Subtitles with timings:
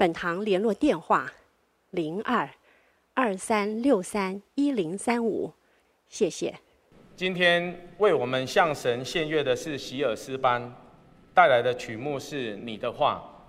[0.00, 1.30] 本堂联络电话：
[1.90, 2.48] 零二
[3.12, 5.52] 二三六三一零三五，
[6.08, 6.54] 谢谢。
[7.14, 10.74] 今天为我们向神献乐的是席尔斯班，
[11.34, 13.39] 带来的曲目是你的话。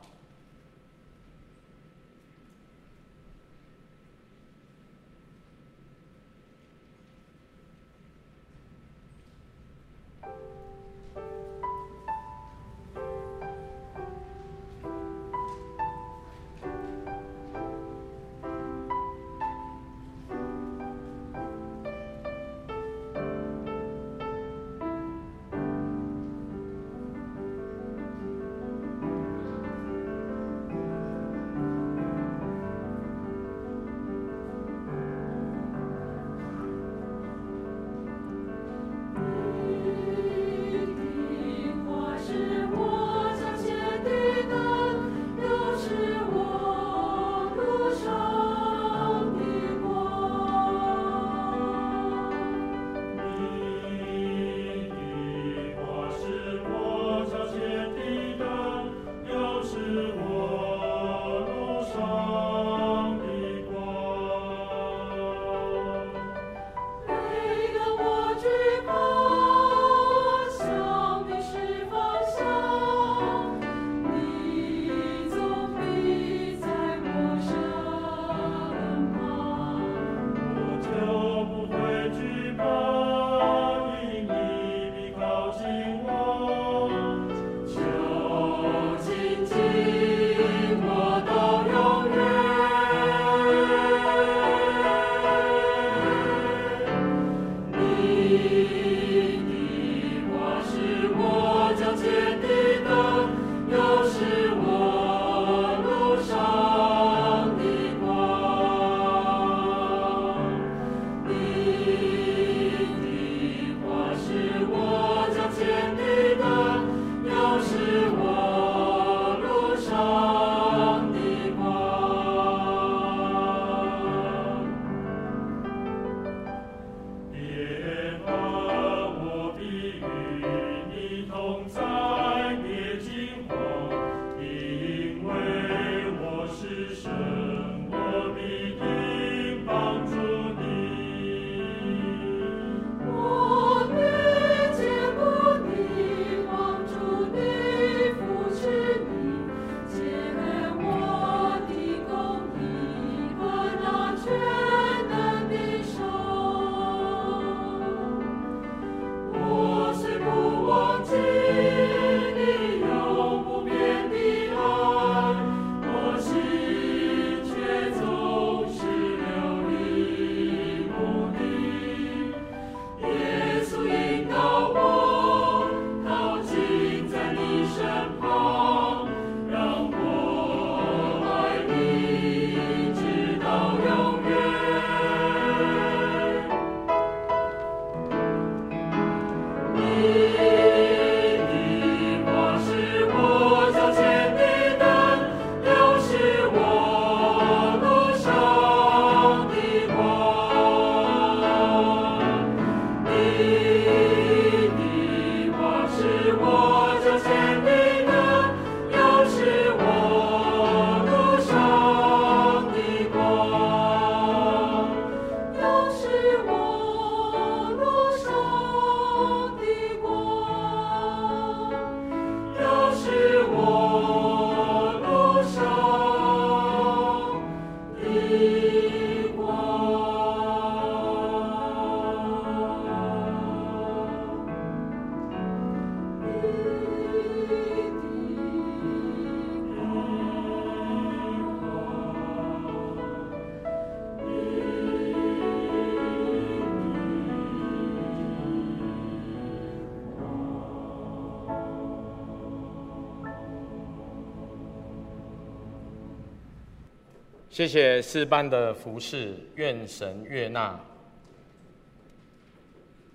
[257.52, 260.80] 谢谢四班的服侍，愿神悦纳。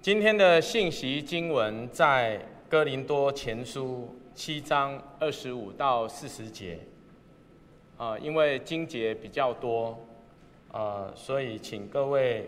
[0.03, 2.39] 今天的信息经文在
[2.69, 6.79] 哥林多前书七章二十五到四十节。
[7.97, 9.99] 啊、因为经节比较多，
[10.71, 12.47] 呃，所以请各位，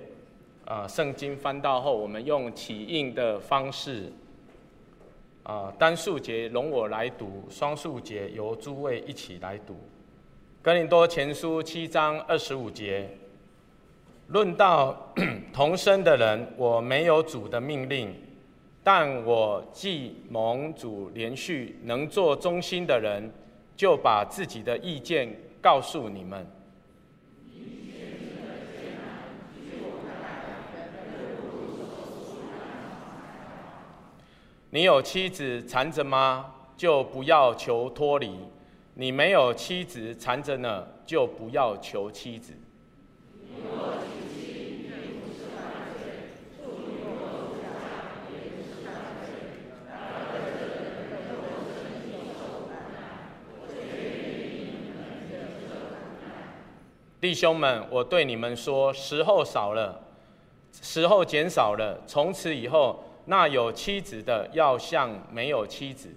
[0.66, 4.12] 啊、圣经翻到后，我们用起印的方式，
[5.42, 9.74] 啊、单数节容我来读，双数节由诸位一起来读。
[10.60, 13.08] 哥林多前书七章二十五节，
[14.26, 15.12] 论到
[15.54, 18.14] 同生的人，我没有主的命令，
[18.82, 23.32] 但我既蒙主连续能做忠心的人。
[23.76, 25.32] 就把自己的意见
[25.62, 26.44] 告诉你们。
[34.70, 36.52] 你有妻子缠着吗？
[36.76, 38.36] 就不要求脱离。
[39.00, 42.52] 你没有妻子缠着呢，就不要求妻子。
[57.20, 60.00] 弟兄们，我对你们说，时候少了，
[60.72, 62.02] 时候减少了。
[62.04, 66.08] 从此以后，那有妻子的要像没有妻子；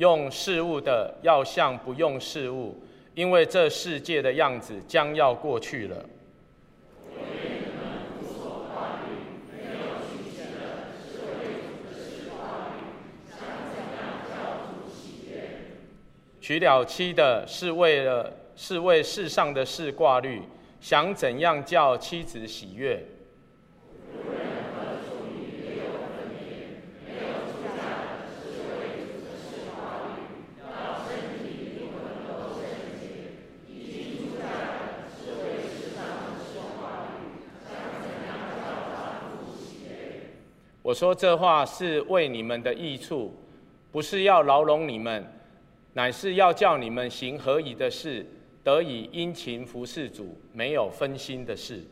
[0.00, 2.74] 用事物的要像不用事物，
[3.14, 6.06] 因为这世界的样子将要过去了。
[16.40, 20.40] 娶了妻的是为了是为世上的事挂虑，
[20.80, 23.04] 想怎样叫妻子喜悦。
[40.90, 43.32] 我说这话是为你们的益处，
[43.92, 45.24] 不是要牢笼你们。
[45.92, 48.26] 乃是要叫你们行合宜的事，
[48.64, 51.84] 得以殷勤服侍主，没有分心的事。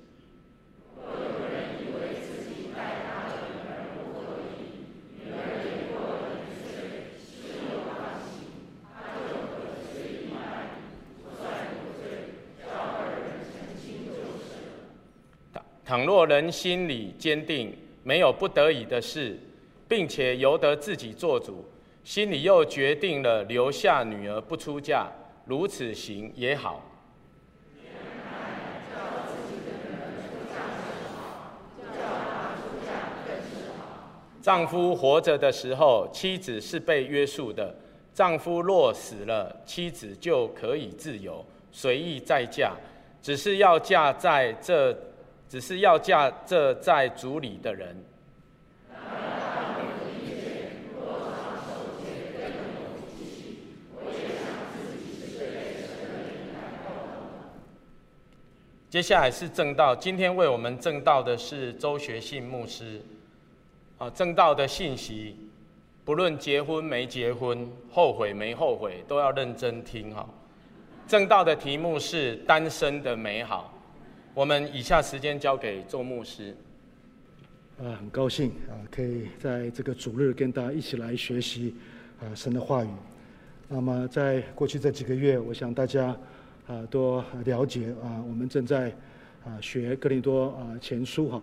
[15.84, 17.72] 倘若人心里坚定，
[18.08, 19.38] 没有不得已的事，
[19.86, 21.62] 并且由得自己做主。
[22.02, 25.06] 心里又决定了留下女儿不出嫁，
[25.44, 26.82] 如此行也好。
[34.40, 37.74] 丈夫活着的时候，妻子是被约束的；
[38.14, 42.72] 丈夫若死了，妻子就可以自由，随意再嫁，
[43.20, 44.96] 只是要嫁在这，
[45.48, 47.96] 只是要嫁这在主里的人。
[58.90, 63.02] 接下来是正道，今天为我们正道的是周学信牧师。
[63.98, 65.36] 啊，正道的信息，
[66.04, 70.26] 不论结婚没结婚，后悔没后悔，都要认真听哈。
[71.06, 73.77] 正道的题目是单身的美好。
[74.38, 76.54] 我们以下时间交给周牧师。
[77.80, 81.74] 啊，很高兴啊，可以在这个主日跟大家一起来学习
[82.20, 82.88] 啊神的话语。
[83.66, 86.16] 那么在过去这几个月，我想大家。
[86.68, 88.22] 啊，多了解啊！
[88.28, 88.90] 我们正在
[89.42, 91.42] 啊学哥林多啊前书哈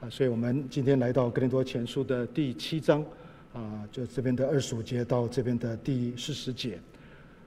[0.00, 3.04] 啊，所以我们今天来到哥林多前书的第七章
[3.52, 6.80] 啊，就这边的二十五节到这边的第四十节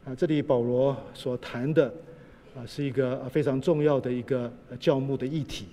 [0.06, 0.14] 啊。
[0.14, 1.92] 这里保罗所谈的
[2.56, 5.66] 啊，是一个非常重要的一个教牧的议题。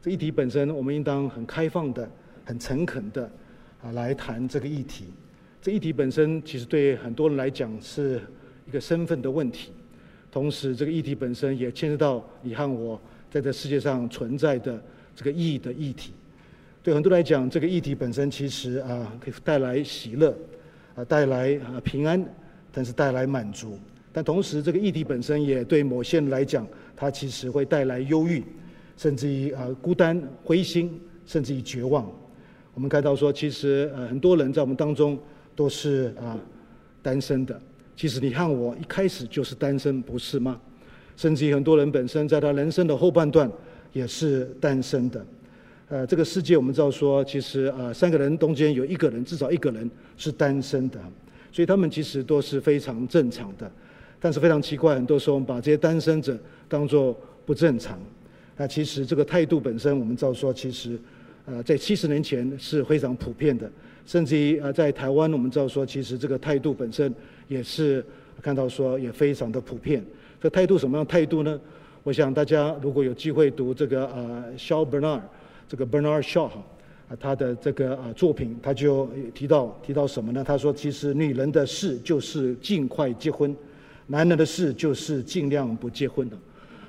[0.00, 2.08] 这议题本身，我们应当很开放的、
[2.46, 3.30] 很诚恳的
[3.82, 5.04] 啊来谈这个议题。
[5.60, 8.22] 这议题本身，其实对很多人来讲是
[8.66, 9.70] 一个身份的问题。
[10.32, 12.98] 同时，这个议题本身也牵涉到你和我
[13.30, 14.82] 在这世界上存在的
[15.14, 16.14] 这个意义的议题。
[16.82, 20.34] 对很多人来讲，这个议题本身其实啊，可以带来喜乐，
[20.94, 22.24] 啊，带来啊平安，
[22.72, 23.78] 但是带来满足。
[24.14, 28.40] 但同时，这个议题本身也对某些人来讲，它其实会带来忧郁，
[28.96, 32.08] 甚至于啊孤单、灰心，甚至于绝望。
[32.74, 35.18] 我们看到说，其实呃很多人在我们当中
[35.56, 36.38] 都是啊
[37.02, 37.60] 单身的。
[37.96, 40.60] 其实你看我一开始就是单身，不是吗？
[41.16, 43.50] 甚至于很多人本身在他人生的后半段
[43.92, 45.26] 也是单身的。
[45.88, 51.00] 呃，这个世界我们知道说，其实呃三个人中间有一个人，至少一个人是单身的，
[51.50, 53.68] 所以他们其实都是非常正常的。
[54.24, 56.34] 但是非常奇怪，很多时候我们把这些单身者
[56.66, 57.14] 当作
[57.44, 58.00] 不正常。
[58.56, 60.98] 那其实这个态度本身，我们知道说，其实
[61.44, 63.70] 呃在七十年前是非常普遍的，
[64.06, 67.14] 甚至于呃在台湾，我们知道说，其实这个态度本身
[67.48, 68.02] 也是
[68.40, 70.02] 看到说也非常的普遍。
[70.40, 71.60] 这态度什么样态度呢？
[72.02, 75.22] 我想大家如果有机会读这个呃萧伯纳
[75.68, 76.64] 这个 Bernard Shaw 哈
[77.10, 80.42] 啊他的这个啊作品，他就提到提到什么呢？
[80.42, 83.54] 他说，其实女人的事就是尽快结婚。
[84.06, 86.36] 男人的事就是尽量不结婚的，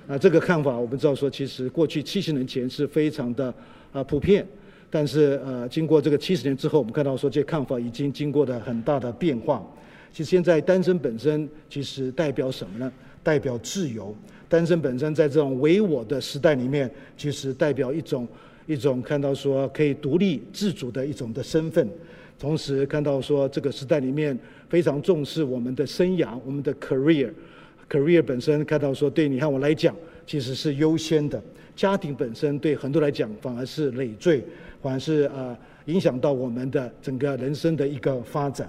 [0.07, 3.53] 啊，这个看法我们知道说，其实过去七十年前是非常的
[3.93, 4.45] 啊普遍，
[4.89, 9.65] 但是呃，经过这个七十年之后，我们看到说这看法已经经过了很大的变化。
[10.11, 12.91] 其实现在单身本身其实代表什么呢？
[13.23, 14.15] 代表自由。
[14.47, 18.27] 单身本身在这种唯我的时代里面，其实代表一种
[18.67, 21.89] 一种看到说可以独立自主的一种的身份。
[22.37, 24.37] 同时看到说这个时代里面
[24.69, 29.95] 非常重视我们的生涯，我们的 career，career 本身看到说对你和我来讲
[30.25, 31.41] 其实是优先的，
[31.75, 34.43] 家庭本身对很多来讲反而是累赘，
[34.81, 35.55] 反而是呃
[35.85, 38.67] 影响到我们的整个人生的一个发展。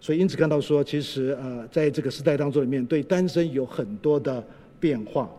[0.00, 4.44] 所以因此看到说，其实呃在这个时代当中里面，对单身有很多的
[4.78, 5.30] 变化。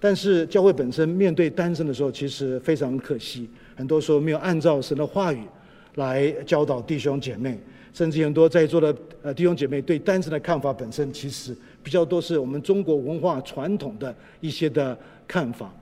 [0.00, 5.40] 但是教会本身面对单身的时候，其实非常可惜，很多时候没有按照神的话语。
[5.94, 7.56] 来教导弟兄姐妹，
[7.94, 15.72] 甚至很多在座的呃弟兄姐妹对单身的看法本身，其实比较多是我们中国文化传统的一些的看法。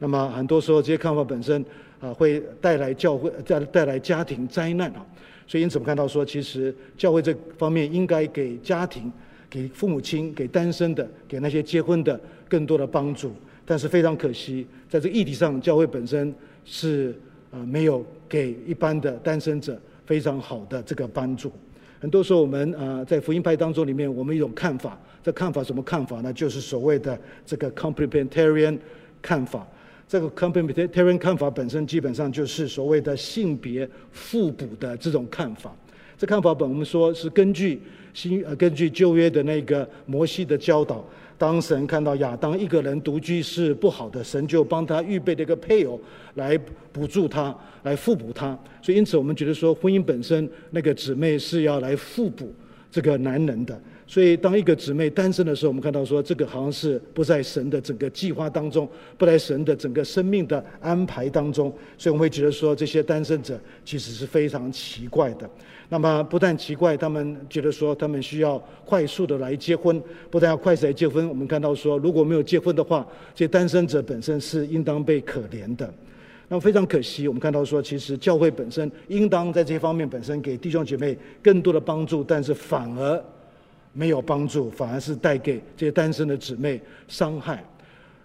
[0.00, 1.64] 那么很多时候这些看法本身
[2.00, 5.06] 啊，会带来教会带带来家庭灾难啊。
[5.46, 9.10] 所以因此我们看到说，其实教会这方面应该给家庭、
[9.48, 13.32] 给父母亲、给单身的、给那些结婚的更多的帮助。
[13.64, 16.34] 但是非常可惜，在这个议题上，教会本身
[16.64, 17.14] 是。
[17.52, 19.76] 啊，没有给一般的单身者
[20.10, 21.52] 非常好的这个帮助。
[22.00, 26.32] 很多时候，我们啊在福音派当中里面，我们一种看法，这看法什么看法呢？
[26.32, 28.76] 就是所谓的这个 complementarian
[29.22, 29.64] 看法。
[30.08, 35.72] 这个 complementarian 看法本身基本上就是所谓的性别互补的这种看法。
[36.18, 37.80] 这看法本我们说是根据
[38.12, 41.04] 新呃根据旧约的那个摩西的教导。
[41.40, 45.98] 当神看到亚当一个人独居是不好的，神就帮他预备了一个配偶
[46.34, 46.58] 来
[46.92, 48.48] 补助他，来互补他。
[48.82, 52.52] 所以，因此我们觉得说，婚姻本身那个姊妹是要来互补
[52.90, 53.80] 这个男人的。
[54.06, 61.74] 所以，当一个姊妹单身的时候，我们看到说，这个好像是不在神的整个计划当中，不在神的整个生命的安排当中。
[61.96, 65.48] 所以，我们会觉得说，这些单身者其实是非常奇怪的。
[65.92, 73.04] 那么不但奇怪，他们觉得说他们需要快速的来结婚，不但要快速来结婚，我们看到说如果没有结婚的话，
[73.34, 75.92] 这些单身者本身是应当被可怜的。
[76.48, 83.24] 那么非常可惜，我们看到说其实教会本身应当在这些方面本身给弟兄姐妹更多的帮助，但是反而
[83.92, 87.64] 没有帮助，反而是带给这些单身的姊妹伤害。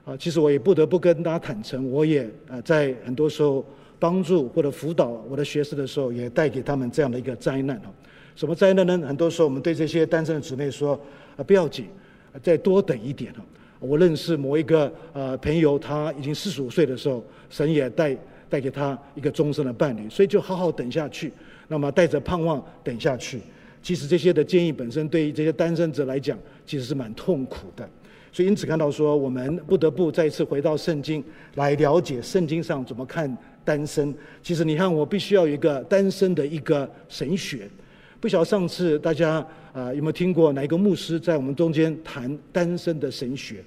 [0.06, 3.66] 啊，其实我也不得不跟大家坦诚，我也啊在很多时候。
[4.06, 7.90] 帮助或者辅导我的学生的时候，也带给他们这样的一个灾难啊！
[8.36, 9.00] 什么灾难呢？
[9.08, 10.94] 很多时候我们对这些单身的姊妹说
[11.36, 11.88] ：“啊，不要紧，
[12.44, 13.42] 再多等一点啊。”
[13.82, 18.16] 我认识某一个呃朋友，他已经四十五岁的时候，神也带
[18.48, 21.34] 带给他一个终身的伴侣，所以就好好等下去。
[21.68, 23.42] 那么带着盼望等下去。
[23.82, 27.90] 其实这些的建议本身对于这些单身者来讲，其实是蛮痛苦的。
[28.32, 31.24] 所以因此看到说，我们不得不再次回到圣经
[31.56, 33.36] 来了解圣经上怎么看。
[33.66, 37.68] 单身，其实你看，我必须要有一个单身的一个神学。
[38.22, 43.62] 不晓得上次大家啊、有没有听过哪一个牧师在我们中间谈单身的神学，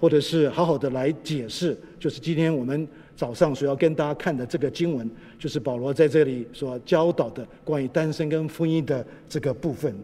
[0.00, 5.08] 或者是好好的来解释，就是今天我们早上所要跟大家看的这个经文，
[5.38, 9.94] 就是保罗在这里所教导的关于单身跟婚姻的这个部分。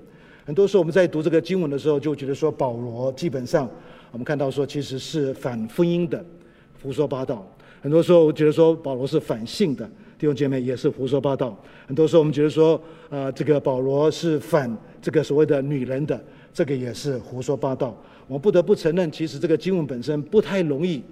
[0.47, 3.69] 很多时候我们在读这个经文的时候，就觉得说保罗基本上
[4.13, 6.25] 我们看到说其实是反婚姻的，
[6.81, 7.45] 胡说八道。
[7.83, 9.87] 很多时候，我觉得说保罗是反性的，
[10.19, 11.59] 弟兄姐妹也是胡说八道。
[11.87, 12.77] 很多时候，我们觉得说，
[13.09, 16.23] 啊、呃，这个保罗是反这个所谓的女人的，
[16.53, 17.97] 这个也是胡说八道。
[18.29, 21.03] 我不得不承认，其实这个经文本身不太容易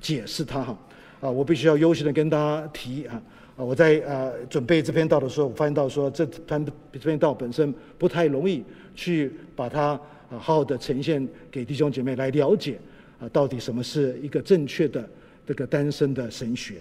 [0.00, 0.78] 解释它哈。
[1.20, 3.20] 啊，我必须要优先的跟大家提啊，
[3.56, 8.64] 啊，我在啊准备这篇道的时候，我发现到说这篇这篇道本身不太容易
[8.94, 9.88] 去把它
[10.30, 12.78] 啊好好的呈现给弟兄姐妹来了解
[13.20, 15.04] 啊，到底什么是一个正确的。
[15.52, 16.76] 这个单身的神学，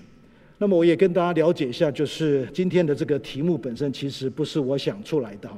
[0.57, 5.49] 那么我也跟大家了解一下，就是今天的这个题目本身其实不是我想出来的。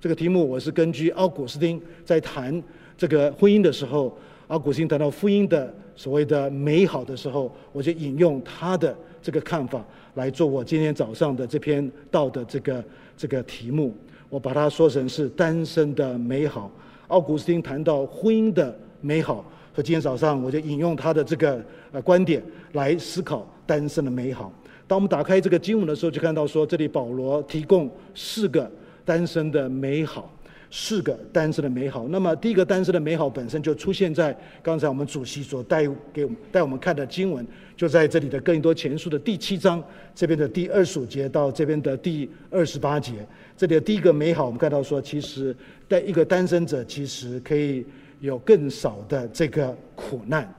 [0.00, 2.62] 这个题目我是根据奥古斯丁在谈
[2.96, 9.84] 这个婚姻的时候，奥古斯丁谈到婚姻的所谓的美好的时候，我就引用他的这个看法
[10.14, 12.84] 来做我今天早上的这篇道的这个
[13.16, 13.92] 这个题目。
[14.28, 16.70] 我把它说成是单身的美好。
[17.08, 19.44] 奥古斯丁谈到婚姻的美好，
[19.82, 24.52] 今天早上我就引用他的这个呃观点来思考单身的美好。
[24.86, 28.70] 当我们打开这个经文的时候，就看到说，这里保罗提供四个
[29.04, 30.32] 单身的美好。
[30.72, 32.06] 四个单身的美好。
[32.10, 34.32] 那么，第一个单身的美好本身就出现在
[34.62, 35.82] 刚才我们主席所带
[36.12, 37.44] 给我们带我们看的经文，
[37.76, 39.82] 就在这里的更多前书的第七章
[40.14, 43.14] 这边的第二十五节到这边的第二十八节。
[43.56, 45.52] 这里的第一个美好，我们看到说，其实
[45.88, 47.84] 在一个单身者其实可以
[48.20, 50.52] 有更少的这个苦难，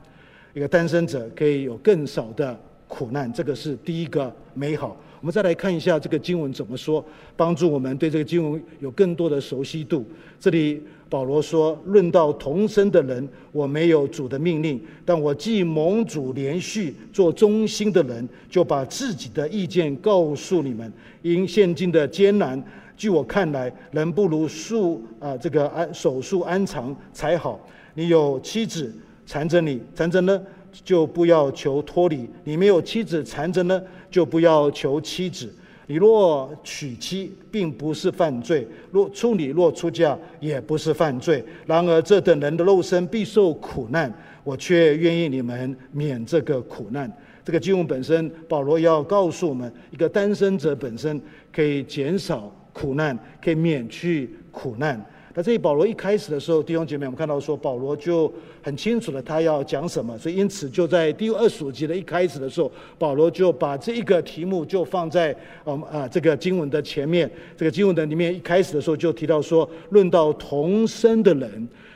[0.53, 4.97] 一个单身者可以有更少的苦难，这个是第一个美好。
[5.21, 7.05] 我们再来看一下这个经文怎么说，
[7.37, 10.03] 帮助我们对这个经文有更多的熟悉度。
[10.39, 20.91] 这里保罗说：“论到同生的人，我没有主的命令，但我既蒙主连续做忠心的人，就把自己的意见告诉你们。
[21.21, 22.59] 因现今的艰难，
[22.95, 27.59] 据我看来，人不如树啊这个安守树安藏才好。
[27.93, 28.93] 你有妻子
[29.25, 30.41] 缠着你，缠着呢，
[30.83, 33.81] 就不要求脱离；你没有妻子缠着呢。”
[34.11, 35.49] 就不要求妻子。
[35.87, 41.41] 你若娶妻，并不是犯罪；若处女若出嫁，也不是犯罪。
[41.65, 47.09] 然而这等人的肉身必受苦难，我却愿意你们免这个苦难。
[47.45, 51.21] 这个经文本身，保罗要告诉我们，一个单身者本身
[51.53, 55.03] 可以减少苦难，可以免去苦难。
[55.33, 58.29] 那这里保罗一开始的时候，弟兄姐妹，我们看到说保罗就
[58.61, 67.31] 很清楚了，他要讲什么，所以因此就在第二十五节的一开始的时候，保罗就把这一个题目就放在我们啊这个经文的前面。
[67.55, 71.49] 这个经文的里面一开始的时候就提到说，论到同生的人，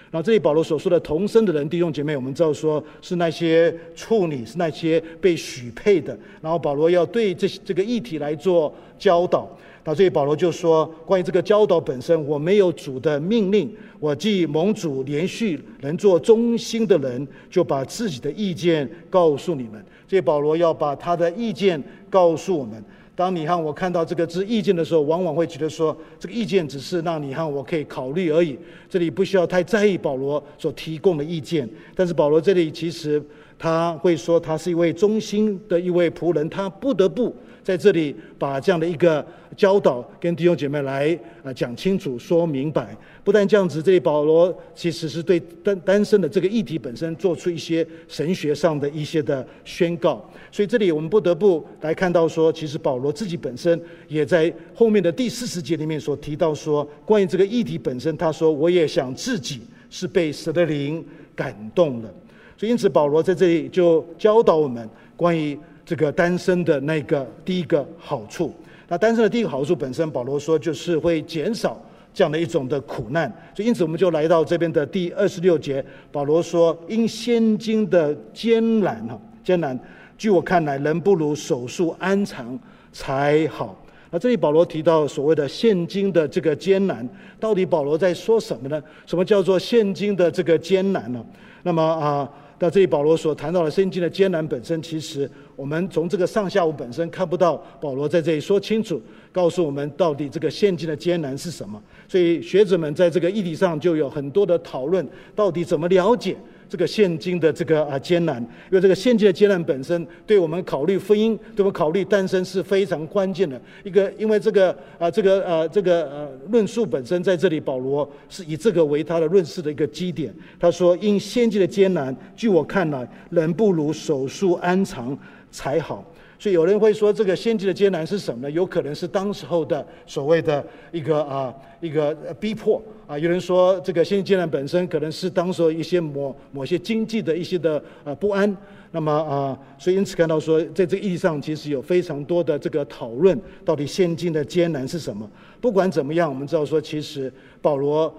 [0.10, 6.18] 然后这里保罗所说的同生的人，弟兄姐妹，我们知道说是那些处女，是那些被许配的。
[6.42, 9.46] 然后保罗要对这这个议题来做教导。
[9.88, 19.74] 那所以保罗就说，关于这个教导本身，我没有主的命令，我既蒙主连续能做忠心的人，就把自己的意见告诉你们。
[20.08, 22.84] 所以保罗要把他的意见告诉我们。
[23.16, 28.58] 当你和我看到这个字意见的时候，往往会觉得说，这个意见只是让你和我可以考虑而已，
[28.90, 31.70] 这里不需要太在意保罗所提供的意见。
[31.94, 33.24] 但是保罗这里其实
[33.58, 37.34] 他会说，他是一位忠心的一位仆人，他不得不。
[37.66, 39.26] 在这里把这样的一个
[39.58, 42.96] 教导跟弟兄姐妹来啊讲清楚、说明白。
[43.24, 50.24] 不但这样子，这里保罗其实是对单单身的这个议题本身做出一些神学上的一些的宣告。
[50.52, 62.14] 所以这里我们不得不来看到说，其实保罗自己本身也在后面的第四十节里面所提到说，关于这个议题本身，他说我也想自己是被神的灵感动了。
[62.56, 65.58] 所以因此保罗在这里就教导我们关于。
[65.86, 68.52] 这个单身的那个第一个好处，
[68.88, 71.80] 那单身的第一个好处本身，保罗说就是会减少
[72.12, 79.80] 这样的一种的苦难，所以因此我们就来到这边的第二十六节，保罗说：因现今的艰难哈，艰难，
[80.18, 82.58] 据我看来，人不如守树安长
[82.92, 83.80] 才好。
[84.10, 87.08] 那这里保罗提到所谓的现今的这个艰难，
[87.40, 88.82] 到底保罗在说什么呢？
[89.06, 91.24] 什么叫做现今的这个艰难呢？
[91.62, 92.28] 那么啊。
[92.58, 101.82] 到这里，保罗所谈到的圣经的艰难本身，其实我们从这个上下午本身看不到保罗在这里说清楚，告诉我们到底这个现今的艰难是什么。
[102.08, 106.36] 所以学者们在这个议题上就有很多的讨论，到底怎么了解。
[106.68, 114.12] 这个现今的这个啊艰难，因为这个现今的艰难本身，对我们考虑婚姻，对我们考虑单身是非常关键的一个。
[114.18, 120.34] 因为这个啊这个啊这个呃论述本身在这里，保罗是以这个为他的论述的一个基点。
[120.60, 125.18] 他说：“因现今的艰难，据我看来，人不如手术安长
[125.52, 126.04] 才好。”
[126.38, 128.52] 所以有人会说，这个现今的艰难是什么呢？
[128.52, 133.18] 有可能是当时候的所谓的一个啊一个逼迫啊。
[133.18, 138.56] 有人说，这个现今艰难本身可能是当时候一些某某些经济的一些的呃不安。
[138.92, 145.30] 那么啊，所以因此看到说，在这个意义上，其实有非常多的这个讨论，到底现今的艰难是什么？
[145.60, 148.14] 不管怎么样，我们知道说，其实保罗。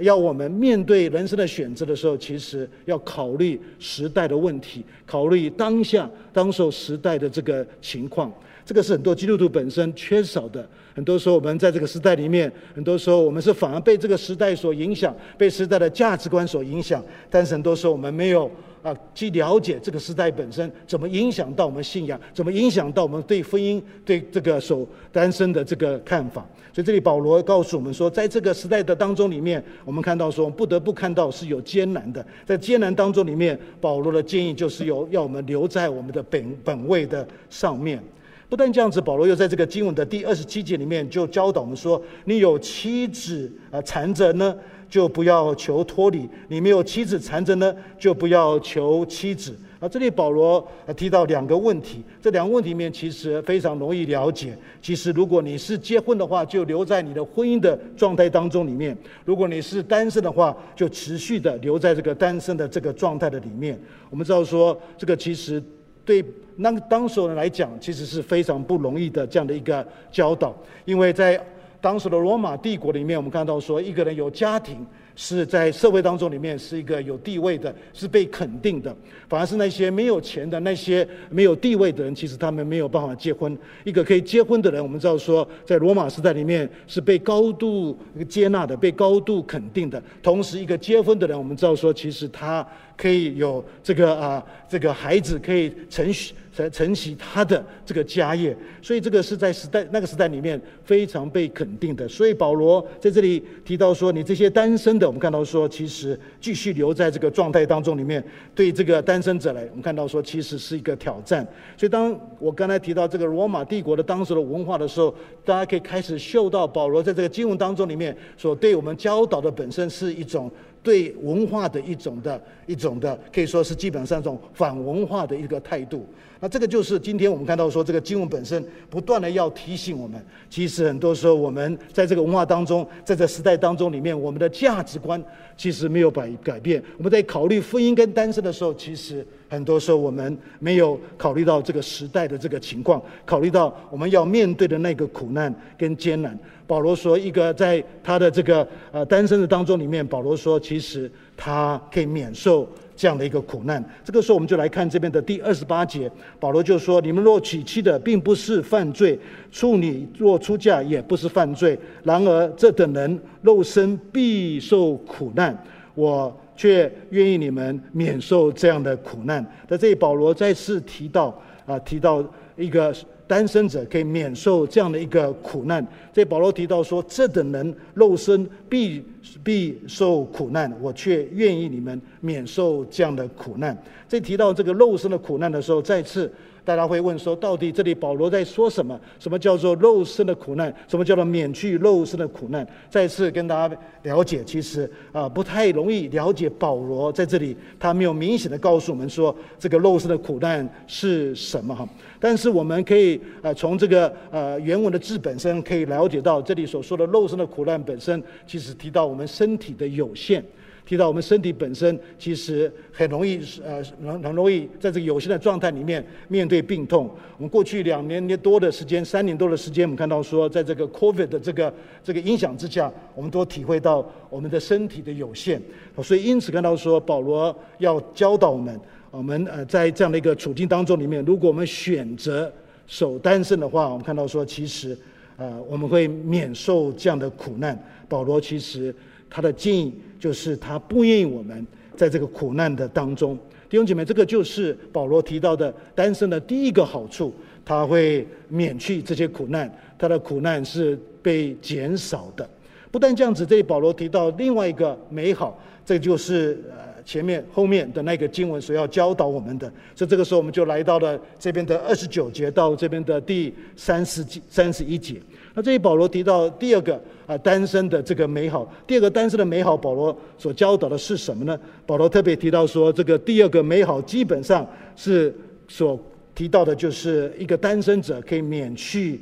[0.00, 8.32] 要我们面对人生的选择的时候，其实要考虑时代的问题，考虑当下当时候时代的这个情况。
[8.64, 10.64] 这个是很多基督徒本身缺少的。
[10.94, 17.04] 很多时候，我们在这个时代里面，很多时候我们是反而被这个时代所影响，被时代的价值观所影响。
[17.28, 18.50] 但是很多时候，我们没有。
[18.82, 26.44] 啊，去了解这个时代本身怎么影响到我们信仰，怎么影响到我们对婚姻、对这个守单身的这个看法。
[26.72, 32.26] 所以这里保罗告诉我们说，在这个时代的当中里面，我们看到说，不得不看到是有艰难的。
[32.44, 38.02] 在艰难当中里面，保罗的建议就是有要我们留在我们的本本位的上面。
[38.48, 44.54] 不但这样子，保罗又在这个经文的第二十七节里面就教导我们说：你有妻子啊缠着呢，
[44.92, 49.56] 就不要求脱离；你没有妻子缠着呢，就不要求妻子。
[49.80, 50.62] 啊，这里保罗
[50.94, 54.54] 提到两个问题，这两个问题里面其实非常容易了解。
[54.82, 63.80] 其实如果你是结婚的话，就留在你的婚姻的状态当中里面；如果你是单身的话，就持续的留在这个单身的这个状态的里面。
[64.10, 65.60] 我们知道说，这个其实
[66.04, 66.22] 对
[66.56, 71.42] 那当时人来讲，其实是非常不容易的这样的一个教导，因为在
[71.82, 74.86] 当时的罗马帝国里面，我们看到说，一个人有家庭。
[75.14, 78.96] 是在社会当中里面是一个有地位的，是被肯定的。
[79.28, 83.54] 反而是那些没有钱的、那些没有地位的人，其实他们没有办法结婚。
[83.84, 87.94] 一个可以结婚的人，我们知道说，在罗马时代里面是被高度
[88.26, 90.02] 接纳的、被高度肯定的。
[90.22, 96.34] 同时，一个结婚的人，我们知道说，其实他可以有这个啊，这个孩子可以承续。
[96.54, 102.06] 承承袭他的这个家业，所以这个是在时代那个时代里面非常被肯定的。
[102.06, 108.22] 所以保罗在这里提到说，你这些单身的，我们看到说，其实继续留在这个状态当中里面，
[108.54, 111.42] 对这个单身者来，我们看到说，其实是一个挑战。
[111.74, 115.14] 所以当我刚才提到这个罗马帝国的当时的文化的时候，
[115.46, 120.52] 大家可以开始嗅到保罗在这个经文当中里面所对我们教导的本身是一种。
[120.82, 126.06] 对文化的一种的一种的，可以说是基本上一种反文化的一个态度。
[126.40, 135.22] 那这个就是今天我们看到说，这个经文本身不断的要提醒我们，其实很多时候我们在这个文化当中，在这时代当中里面，我们的价值观
[135.56, 136.82] 其实没有改改变。
[136.98, 146.36] 我们在考虑婚姻跟单身的时候，其实很多时候我们没有考虑到这个时代的这个情况，考虑到我们要面对的那个苦难跟艰难。
[146.72, 153.84] 保罗说，一个在他的这个呃单身的当中里面，保罗说，其实他可以免受这样的一个苦难。
[154.02, 159.14] 这个时候，我们就来看这边的第二十八节，保罗就说：你们若娶妻的，并不是犯罪；
[159.50, 161.78] 处女若出嫁，也不是犯罪。
[162.04, 165.54] 然而这等人肉身必受苦难，
[165.94, 169.44] 我却愿意你们免受这样的苦难。
[169.68, 172.24] 在这里，保罗再次提到啊、提到
[172.56, 172.90] 一个。
[173.32, 175.82] 单身者可以免受这样的一个苦难。
[176.12, 179.02] 这保罗提到说：“这等人肉身必
[179.42, 183.74] 必受苦难，我却愿意你们免受这样的苦难。”
[184.06, 186.30] 在提到这个肉身的苦难的时候，再次。
[186.64, 188.98] 大家会问说，到底这里保罗在说什么？
[189.18, 190.72] 什么叫做肉身的苦难？
[190.86, 192.66] 什么叫做免去肉身的苦难？
[192.88, 201.88] 再次跟大家了解，其实啊不太容易了解保罗在这里，他没有明显的告诉我们说这个肉身的苦难是什么哈。
[202.20, 210.44] 但是我们可以啊从这个呃原文的字本身可以了解到，这里所说的肉身的苦难本身，其实提到我们身体的有限。
[210.92, 217.08] 提到我们身体本身其实很容易，呃，很很容易在这个有限的状态里面面对病痛。
[217.38, 221.72] 我们过去两年多的时间，三年多的时间，我们看到说，在这个 COVID 的这个
[222.04, 225.58] 这个影响之下，我们都体会到我们的身体的有限。
[226.02, 228.78] 所以因此看到说，保罗要教导我们，
[229.10, 232.52] 我们呃在这样的一个处境当中里面，如果我们选择
[232.86, 234.94] 守单身的话，我们看到说，其实
[235.38, 237.82] 呃我们会免受这样的苦难。
[238.10, 238.94] 保罗其实。
[239.34, 241.66] 他的建议就是，他不愿意我们
[241.96, 243.34] 在这个苦难的当中。
[243.70, 252.46] 弟兄姐妹，这个就是保罗提到的单身的第一个好处，他会免去这些苦难，他的苦难是被减少的。
[252.90, 259.66] 不但这样子，这里保罗提到另外一个美好，这就是呃前面后面的那个经文所要教导我们的。
[259.96, 265.16] 所以这个时候，我们就来到了这边的二十九节到这边的第三十节、三十一节。
[265.54, 271.58] 那这里保罗提到第二个啊单身的这个美好，第二个单身的美好，保罗所教导的是什么呢？
[271.86, 275.34] 保罗特别提到说，这个第二个美好基本上是
[275.68, 275.98] 所
[276.34, 279.20] 提到的，就是一个单身者可以免去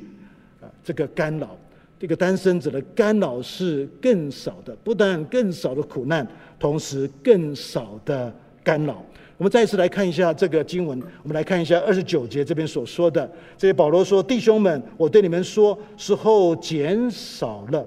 [0.61, 1.57] 啊这个干扰，
[1.99, 6.27] 这个单身者的干扰是更少的，不但更少的苦难，
[6.59, 9.05] 同时更少的干扰。
[9.41, 13.27] 我们再一次来看一下这个经文，我们来看一下二十九节这边所说的，
[13.57, 17.87] 这些保罗说：“弟兄们，我对你们说，时候减少了，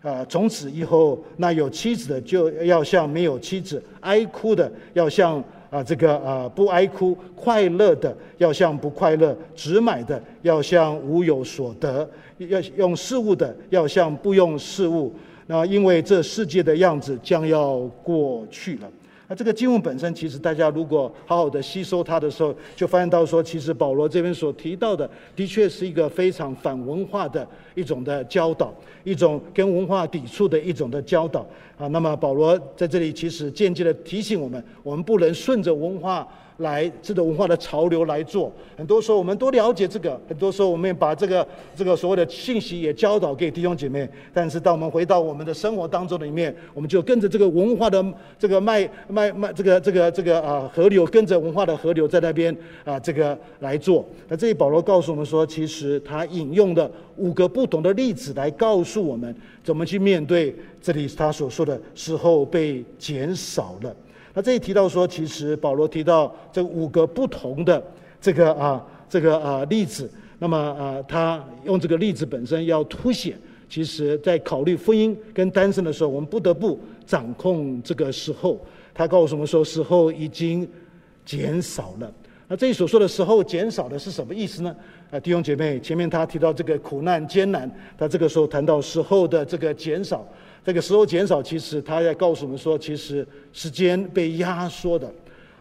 [0.00, 15.12] 啊，从此以后，那有妻子的就要像没有妻子，哀哭的要像啊这个啊不哀哭，快乐的要像不快乐，只买的要像无有所得，要用事物的要像不用事物，
[15.48, 18.88] 那因为这世界的样子将要过去了。”
[19.32, 28.70] 那这个经文本身，其实大家如果好好的吸收它的时候，就发现到说，其实保罗这边所提到的，的确是一个非常反文化的一种的教导，
[29.04, 31.46] 一种跟文化抵触的一种的教导。
[31.82, 31.88] 啊。
[31.88, 36.26] 那么保罗在这里其实间接的提醒我们，我们不能顺着文化
[36.58, 38.52] 来，这个文化的潮流来做。
[38.76, 44.08] 很多时候我们都了解这个，很多时候我们也把这个这个所谓的信息也教导给弟兄姐妹。
[44.32, 48.04] 但是当我们回到我们的生活当中里面，我们就跟着这个文化的
[48.38, 54.06] 这个脉脉脉这个这个这个啊河流，跟着文化的河流在那边啊这个来做。
[54.28, 63.96] 那这里保罗告诉我们说，其实他引用的五个不同的例子来告诉我们怎么去面对这里他所说的时候被减少了。
[64.34, 67.82] 那这里提到说，其实保罗提到这五个不同的
[68.20, 78.60] 这个啊这个啊例子，那么啊他用这个例子本身要凸显，其实在考虑婚姻跟单身的时候，我们不得不掌控这个时候。
[78.94, 80.68] 他告诉我们说，时候已经
[81.24, 82.12] 减少了。
[82.48, 84.74] 那这里所说的时候减少的是什么意思呢？
[85.10, 90.26] 啊，弟兄姐妹，前面他提到这个苦难艰难，他这个时候谈到时候的这个减少。
[90.64, 95.06] 这个时候减少，其实他在告诉我们说，其实时间被压缩的，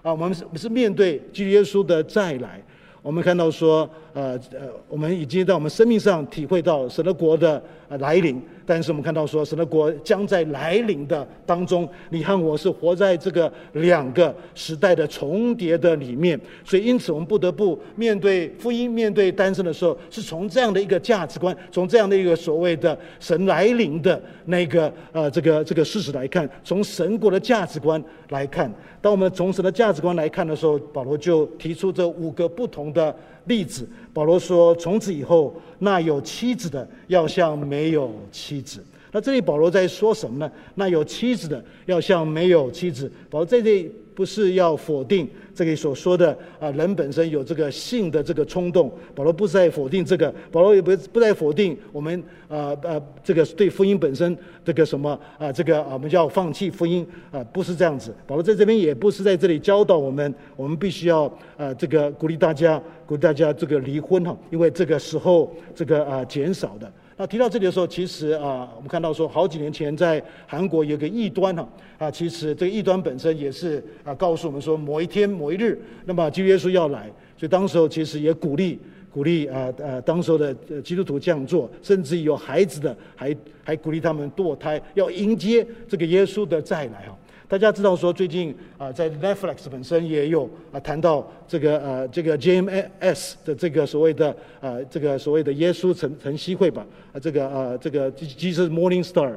[0.02, 2.62] 啊，我们是是面对基督耶稣的再来。
[3.04, 7.60] 我们看到说，呃呃，我们已经在我们生命上体会到神的国的
[7.98, 8.40] 来临，
[8.72, 28.74] 但是我们看到说，神的国将在来临的当中，你和我是活在这个两个时代的重叠的里面，所以因此我们不得不面对福音，面对单身的时候，是从这样的一个价值观，从这样的一个所谓的神来临的那个呃这个这个事实来看，从神国的价值观来看。
[29.02, 33.14] 当我们从神的价值观来看的时候，保罗就提出这五个不同的
[33.46, 33.86] 例子。
[34.14, 40.52] 保罗说：“从此以后，那有妻子的要像没有妻子。”那这里保罗在说什么呢？
[40.76, 43.12] 那有妻子的要像没有妻子。
[43.30, 43.90] 保罗在这。
[44.22, 48.92] 不是要否定这里所说的啊，人本身有这个性的这个冲动。
[49.16, 58.14] 保罗不是在否定这个，保罗也不不在否定我们啊啊这个对福音本身这个什么啊这个啊我们要放弃福音啊，不是这样子。
[58.28, 61.24] 保罗在这边也不是在这里教导我们，我们必须要
[61.58, 66.94] 啊这个鼓励大家鼓励大家这个离婚哈，因为这个时候这个啊减少的。
[67.22, 78.80] 那提到这里的时候，其实啊，我们看到说，好几年前在韩国有个异端哈啊，其实这个异端本身也是啊，告诉我们说，某一天某一日，那么基督耶稣要来，所以当时候其实也鼓励
[79.12, 87.16] 鼓励啊啊，当时候的基督徒这样做，甚至有孩子的还还鼓励他们堕胎，要迎接这个耶稣的再来哈。
[87.52, 99.36] 大家知道说，最近啊，在 Netflix 本身也有啊谈到这个呃这个 JMS 的这个所谓的呃这个所谓的耶稣晨晨曦会吧啊这个啊这个 Jesus Morning Star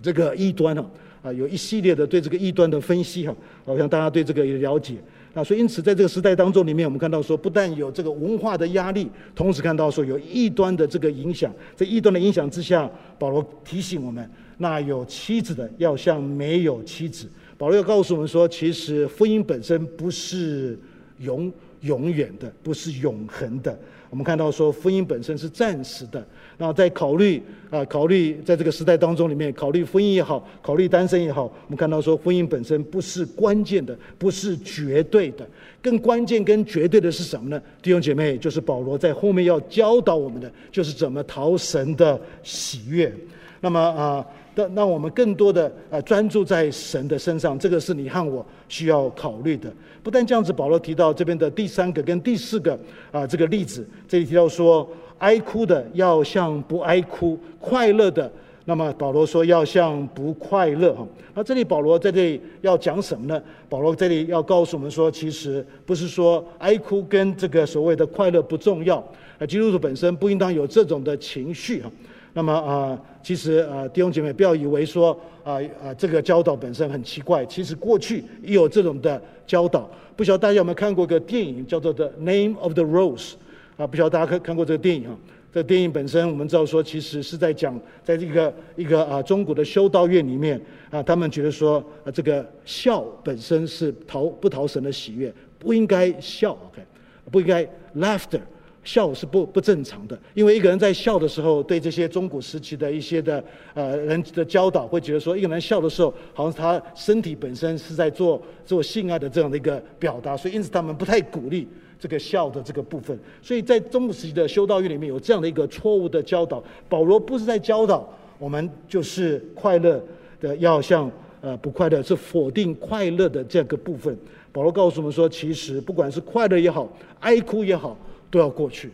[0.00, 0.88] 这个异端哈
[1.24, 3.34] 啊有一系列的对这个异端的分析哈，
[3.66, 4.94] 好像大家对这个也了解
[5.34, 14.30] 啊，所以因此在这个时代当中里面，我们看到说，不但有这个文化的压力，同时看到说有异端的这个影响，在异端的影响之下，保罗提醒我们。
[14.58, 17.28] 那有妻子的要像没有妻子。
[17.56, 20.78] 保罗要告诉我们说，其实婚姻本身不是
[21.20, 23.78] 永永远的，不是永恒的。
[24.10, 26.24] 我们看到说，婚姻本身是暂时的。
[26.58, 35.48] 那在考虑啊，考虑在这个时代当中里面，考虑婚姻也好，考虑单身也好，我们看到说，婚姻本身不是关键的，不是绝对的。
[35.80, 37.60] 更关键、跟绝对的是什么呢？
[37.82, 43.12] 弟兄姐妹，就是保罗在后面要教导我们的，就是怎么讨神的喜悦。
[43.60, 44.26] 那么啊。
[44.54, 49.72] 让让我们更多的呃专注在神的身上，这个是你和我需要考虑的。
[50.02, 52.78] 不但这样子，保罗提到这边的第三个跟第四个
[53.10, 54.88] 啊这个例子，这里提到说，
[55.18, 58.30] 哀哭的要像不哀哭，快乐的，
[58.66, 61.06] 那么保罗说要像不快乐哈。
[61.34, 63.42] 那这里保罗在这里要讲什么呢？
[63.68, 68.98] 保罗这里要告诉我们说，其实不是说哀哭跟这个所谓的快乐不重要，
[69.38, 71.90] 啊，基督徒本身不应当有这种的情绪哈。
[72.34, 77.46] 那么啊，其实啊，弟兄姐妹不要以为说啊啊，这个教导本身很奇怪。
[77.46, 79.88] 其实过去也有这种的教导。
[80.16, 83.32] 不晓得大家有没有看过一个电影叫做《The Name of the Rose》
[83.76, 83.86] 啊？
[83.86, 85.16] 不晓得大家看看过这个电影啊？
[85.52, 96.82] 这电影本身我们知道说，其实是在讲，在这个一个啊中国的修道院里面啊，他们觉得说啊，这个笑本身是讨不讨神的喜悦，不应该笑，OK，
[97.30, 97.64] 不应该
[97.96, 98.40] laughter。
[98.84, 103.42] 笑是不不正常的，因为一个人在笑的时候，对这些中古时期的一些的
[103.72, 111.66] 呃人的教导，会觉得说，一个人笑的时候，好像他身体本身是在做做性爱的这样的一个表达，所以因此他们不太鼓励
[111.98, 113.18] 这个笑的这个部分。
[113.40, 116.62] 所以在中古时期的修道院里面有这样的一个错误的教导。
[116.86, 118.06] 保罗不是在教导
[118.38, 120.02] 我们就是快乐
[120.40, 124.14] 的要像呃不快乐，是否定快乐的这个部分。
[124.52, 126.86] 保罗告诉我们说，其实不管是快乐也好，
[127.20, 127.96] 哀哭也好。
[128.34, 128.90] 都要过去，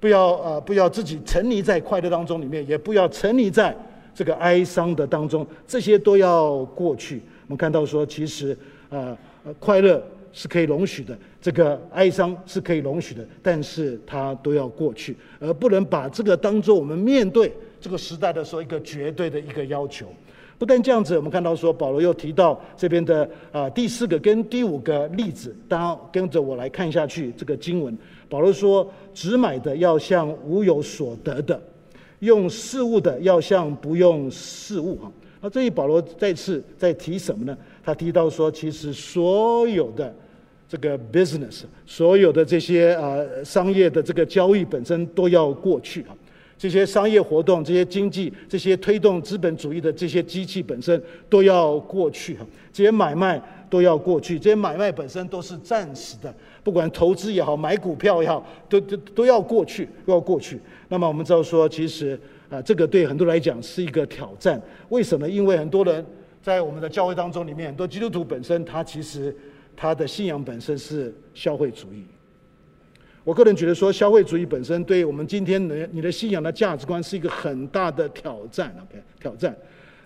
[0.00, 3.72] 不要呃，不要自己沉溺在快乐当中里面，也不要沉溺在
[4.12, 7.22] 这个哀伤的当中，这些都要过去。
[7.46, 8.58] 我们看到说，其实、
[8.88, 9.16] 呃，
[9.60, 20.06] 快乐是可以容许的，这个哀伤是可以容许的，但是它都要过去，而不能把这个当做我们面对这个时代的时候一个绝对的一个要求。
[20.58, 27.96] 不但这样子，我们看到说保罗又提到这边的啊第四个跟第五个例子，大家跟着我来看下去这个经文。
[28.28, 31.60] 保罗说：“只买的要像无有所得的，
[32.20, 37.56] 用事物的要像不用事物。”哈，那这里保罗再次在提什么呢？
[37.82, 40.14] 他提到说，其实所有的
[40.68, 46.16] 这个 business，所有的这些啊商业的这个交易本身都要过去啊。
[46.56, 56.32] 这些商业活动、这些经济、这些推动资本主义的这些机器本身都要过去哈，这些买卖都要过去，这些买卖本身都是暂时的，
[56.64, 60.58] 不管投资也好，买股票也好，都都都要过去，都要过去。
[60.88, 64.60] 那么我们知道说，其实啊，这个对很多人来讲是一个挑战。
[64.88, 65.28] 为什么？
[65.28, 66.04] 因为很多人
[66.42, 69.36] 在我们的教会当中里面，很多基督徒本身他其实
[69.76, 72.04] 他的信仰本身是消费主义。
[73.24, 78.74] 我个人觉得说，消费主义本身对我们今天的你的信仰的价值观是一个很大的挑战。
[78.82, 79.54] OK，挑战。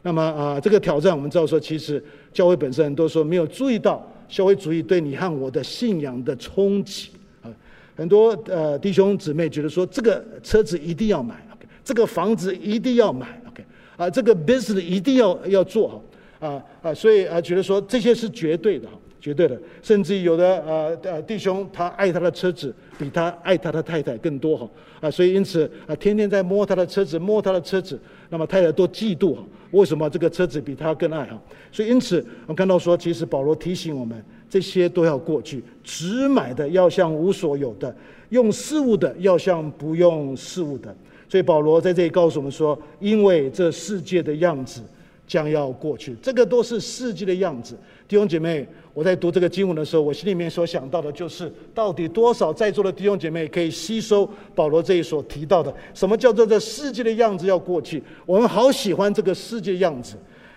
[0.02, 7.10] 那么啊，这个挑战我们知道说，其实教会本身很多时候没有注意到社会主义对你和我的信仰的冲击
[7.42, 7.50] 啊。
[7.96, 13.64] 很多呃弟兄姊妹觉得说，这个车子一定要买，OK，这个房子一定要买，OK，
[13.96, 18.94] 啊，这个 business 一定要要做好啊啊，所以啊觉得说这些是绝对的哈。
[19.20, 31.40] 绝对的，甚至有的呃呃弟兄，他爱他的车子比他爱他的太太更多哈啊，所以因此啊，天天在摸他的车子，摸他的车子，那么太太都嫉妒哈，为什么这个车子比他更爱哈？
[31.72, 37.94] 所以因此我们看到说，其实保罗提醒我们，这些都要过去，只买的要像无所有的，
[38.30, 40.94] 用事物的要像不用事物的。
[41.28, 44.80] 所以保罗在这里告诉我们说，因为这世界的样子
[45.26, 47.76] 将要过去，这个都是世界的样子。
[48.08, 58.02] 弟兄姐妹，我在读这个经文的时候，我心里面所想到的就是，到底多少在座的弟兄姐妹可以吸收保罗这里所提到的，什么叫做这世界的样子要过去？
[58.24, 60.16] 我们好喜欢这个世界样子，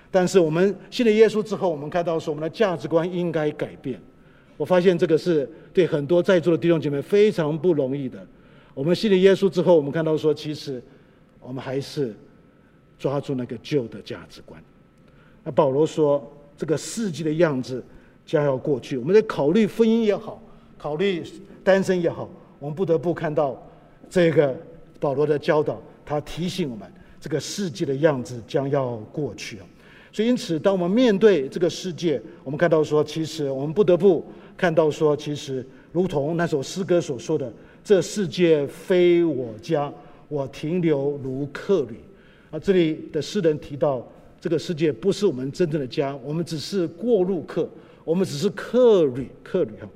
[0.09, 4.01] 但是我们信了耶稣之后，我们看到说，我们的价值观应该改变。
[4.55, 8.25] 我发现这个是对很多在座的弟兄姐妹非常不容易的。
[8.73, 10.81] 我们信了耶稣之后，我们看到说，其实
[11.41, 12.15] 我们还是
[12.97, 14.63] 抓住那个旧的价值观。
[15.43, 16.31] 那保罗说。
[16.61, 17.83] 这个世纪的样子
[18.23, 20.39] 将要过去，我们在考虑婚姻也好，
[20.77, 21.23] 考虑
[21.63, 23.59] 单身也好，我们不得不看到
[24.07, 24.55] 这个
[24.99, 26.87] 保罗的教导，他提醒我们，
[27.19, 29.65] 这个世纪的样子将要过去啊。
[30.11, 34.23] 所以，因此，当我们面对这个世界，我们看到说，其实我们不得不
[34.55, 37.51] 看到说，其实如同那首诗歌所说的
[37.83, 39.91] ：“这世界非我家，
[40.27, 41.99] 我停留如客旅。”
[42.51, 44.07] 啊，这里的诗人提到。
[44.41, 47.69] 这个世界不是我们真正的家，我们只是过路客，
[48.03, 49.87] 我们只是客旅，客旅哈。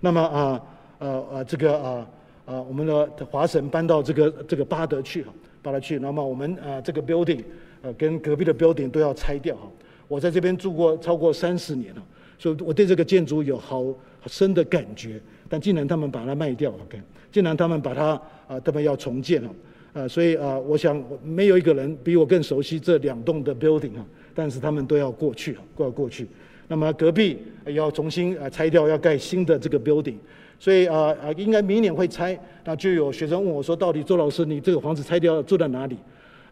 [0.00, 0.62] 那么啊
[0.98, 2.06] 啊啊，这个啊
[2.44, 5.32] 啊，我们的华神搬到这个这个巴德去哈，
[5.62, 5.98] 巴德去。
[5.98, 7.42] 那么我们啊这个 building
[7.80, 9.66] 呃跟隔壁的 building 都要拆掉哈。
[10.06, 12.02] 我在这边住过超过三十年了，
[12.38, 13.82] 所以我对这个建筑有好
[14.26, 15.18] 深的感觉。
[15.48, 17.00] 但竟然他们把它卖掉，OK？
[17.32, 19.50] 竟然他们把它啊，他们要重建了。
[19.96, 24.04] 啊，所以啊，我想没有一个人比我更熟悉这两栋的 building 啊，
[24.34, 26.28] 但是他们都要过去，都要过去。
[26.68, 30.16] 那么隔壁要重新啊拆掉，要盖新的这个 building，
[30.58, 32.38] 所以啊啊，应该明年会拆。
[32.64, 35.96] 那就有学生问我说：“到底周老师，你这个房子拆掉住在哪里？”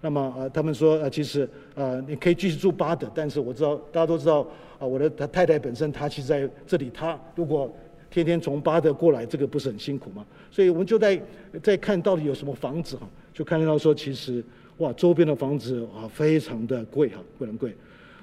[0.00, 4.40] 那么啊，他们说啊，其实啊，你可以继续住巴德，但是我知道大家都知道
[4.78, 7.70] 啊，我的他太太本身她其实在这里，她如果
[8.10, 10.24] 天天从巴德过来，这个不是很辛苦吗？
[10.50, 11.20] 所以我们就在
[11.62, 13.06] 在看到底有什么房子哈。
[13.34, 14.42] 就看到说，其实
[14.78, 17.76] 哇，周边的房子啊，非常的贵哈，非常贵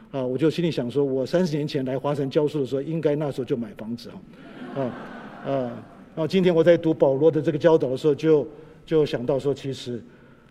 [0.09, 0.25] 啊！
[0.25, 4.09] 我就心里想说，我三十年前来华神教书的时候，应该那时候就买房子
[4.73, 4.83] 哈，啊
[5.45, 5.51] 啊！
[6.15, 8.47] 然后今天我在读保罗的这个教导的时候，就
[8.85, 10.01] 就想到说，其实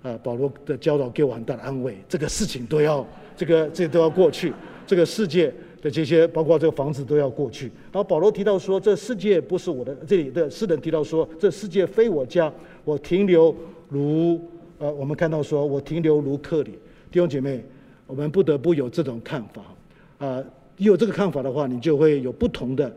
[0.03, 4.53] 啊，保罗的教导给我很大的安慰，这个事情都要这个这都要过去，
[4.87, 7.67] 这个世界的这些包括这个房子都要过去。
[7.91, 12.53] 然后保罗提到说，这世界不是我的，这里的诗人提到说，这世界非我家，
[12.85, 13.55] 我停留。
[13.91, 14.41] 如
[14.79, 16.71] 呃，我们看到说，我停留如客旅，
[17.11, 17.63] 弟兄姐妹，
[18.07, 20.43] 我们不得不有这种看法啊。
[20.79, 22.91] 有这个看法的话，你就会有不同的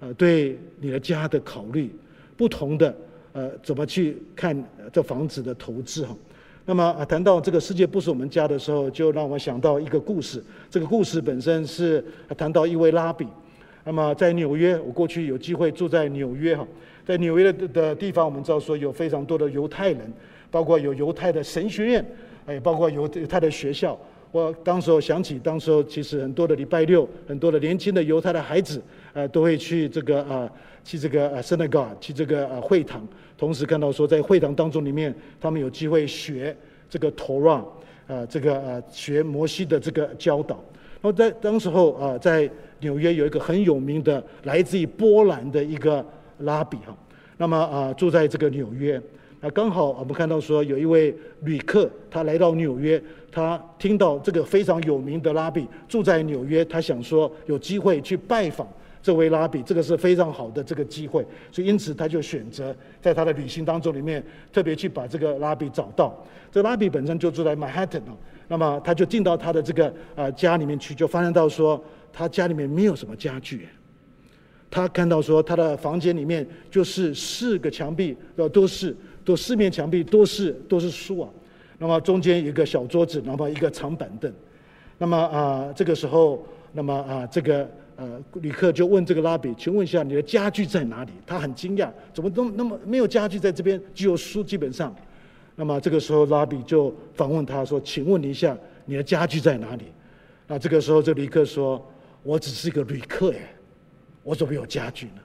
[0.00, 1.94] 呃，对你的家的考虑，
[2.36, 2.96] 不同的
[3.32, 6.16] 呃，怎么去看这房子的投资哈。
[6.64, 10.42] 那么啊，谈到这个世界不是我们家的时候，就让我想到一个故事。
[10.70, 12.02] 这个故事本身是
[12.38, 13.26] 谈到一位拉比。
[13.84, 16.66] 那么在纽约，我过去有机会住在纽约哈，
[17.04, 20.10] 在纽约的的地方，我们知道说有非常多的犹太人。
[20.50, 22.06] 包括有犹太的神学院，
[22.46, 23.98] 哎，包括犹太的学校，
[24.30, 28.82] 我当时候想起，当时候其实很多的礼拜六，很多的年轻的犹太的孩子，
[29.12, 30.50] 呃，都会去这个啊、呃，
[30.84, 33.06] 去这个呃 synagogue，去这个呃会堂。
[33.36, 36.56] 同时看到说，在会堂当中里面，他们有机会学
[36.88, 37.64] 这个 Torah，
[38.06, 40.62] 呃，这个呃学摩西的这个教导。
[41.02, 46.04] 然后在当时候啊、呃，在纽约有一个很有名的来自于波兰的一个
[46.38, 46.96] 拉比哈，
[47.36, 49.00] 那么啊、呃、住在这个纽约。
[49.46, 58.66] 啊，刚好我们看到说有一位旅客，他来到纽约，他听到这个非常有名的拉比住在纽约，他想说有机会去拜访
[59.00, 64.20] 这位拉比，这个是非常好的这个机会，所以因此他就选择在他的旅行当中里面
[64.52, 66.26] 特别去把这个拉比找到。
[66.50, 68.16] 这拉比本身就住在曼哈顿哦，
[68.48, 71.80] 那么他就进到他的这个啊家里面去，就发现到说
[72.12, 73.68] 他家里面没有什么家具，
[74.68, 78.96] 他看到说他的房间里面就是四个墙壁呃都是。
[79.26, 81.28] 都四面墙壁都是都是书啊，
[81.78, 84.32] 那么中间一个小桌子，那么一个长板凳，
[84.98, 91.10] 那么啊这个时候，那么啊这个呃旅客就问这个拉比，请问一下你的家具在哪里？
[91.26, 94.94] 他很惊讶，怎么都那么没有家具在这边，只有书基本上。
[95.56, 99.86] 那么这个时候拉比就反问他说，请问你一下你的家具在哪里？
[100.46, 101.84] 那这个时候这旅客说，
[102.22, 103.38] 我只是一个旅客哎，
[104.22, 105.20] 我怎么有家具呢？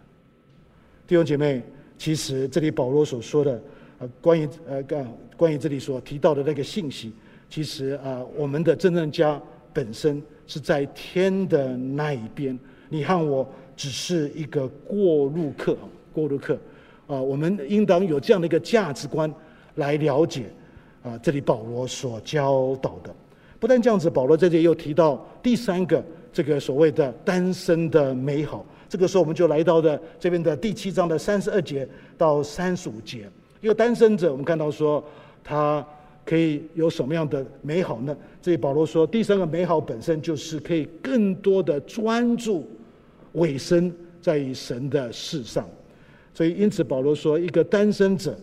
[1.05, 1.61] 弟兄姐妹，
[1.99, 3.61] 其实这里保罗所说的。
[4.01, 7.13] 呃，关于呃，关关于这里所提到的那个信息，
[7.47, 9.39] 其实啊、我们的真正家
[9.71, 12.57] 本身是在天的那一边，
[12.89, 13.47] 你和我
[13.77, 15.77] 只是一个过路客，
[16.11, 16.55] 过路客，
[17.05, 19.31] 啊、我们应当有这样的一个价值观
[19.75, 20.45] 来了解
[21.03, 23.13] 啊、这里保罗所教导的。
[23.59, 28.65] 不但这样子，保罗在这里又提到第三个这个所谓的单身的美好。
[28.89, 31.87] 这个时候，我们就来到了这边的第七章的三十二节
[32.17, 33.29] 到三十五节。
[33.61, 35.03] 一个单身者，我们看到说
[35.43, 35.85] 他
[36.25, 38.15] 可以有什么样的美好呢？
[38.41, 42.67] 这里保罗说，第三个美好本身就是可以更多的专注
[43.33, 45.67] 委身在于神的事上。
[46.33, 48.35] 所以因此保罗说，一个单身者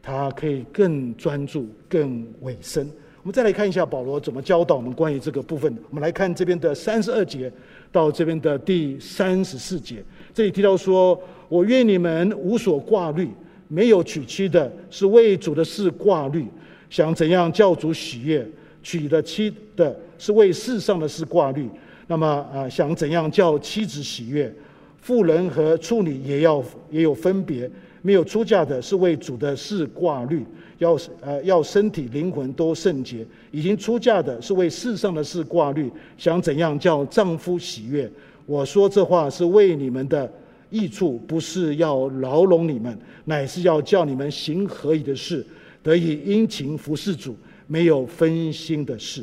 [0.00, 2.88] 他可以更专注、更委身。
[3.22, 5.74] 我们再来看一下保罗怎么教导我们关于这个部分。
[5.88, 7.50] 我们来看这边的三十二节
[7.90, 13.28] 到这边的第三十四节，这里提到说：“我愿你们无所挂虑。”
[13.74, 16.46] 没有娶妻的，是为主的事挂虑，
[16.88, 18.40] 想怎样叫主喜悦；
[18.84, 21.68] 娶了妻的，是为世上的事挂虑。
[22.06, 24.54] 那么啊，想怎样叫妻子喜悦？
[25.00, 27.68] 妇人和处女也要也有分别。
[28.00, 30.44] 没有出嫁的，是为主的事挂虑，
[30.78, 33.26] 要呃要身体灵魂都圣洁。
[33.50, 38.08] 已经出嫁的，是为世上的事挂虑，想怎样叫丈夫喜悦？
[38.46, 40.30] 我说这话是为你们的。
[40.74, 45.46] 益处不是要牢笼你们，乃是要叫你们行合宜的事，
[45.84, 47.36] 得以殷勤服侍主，
[47.68, 49.20] 没有分心的事。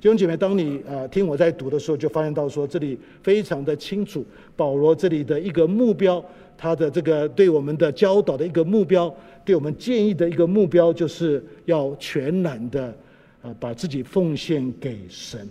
[0.00, 4.24] 弟兄姐妹，当你啊听我在读的时候，就发现到说这里非常的清楚，
[4.56, 6.24] 保罗这里的一个目标，
[6.56, 12.94] 他的这个对我们的教导的一个目标，对我们建议的一个目标，就是要全然的
[13.42, 15.46] 啊把自己奉献给神，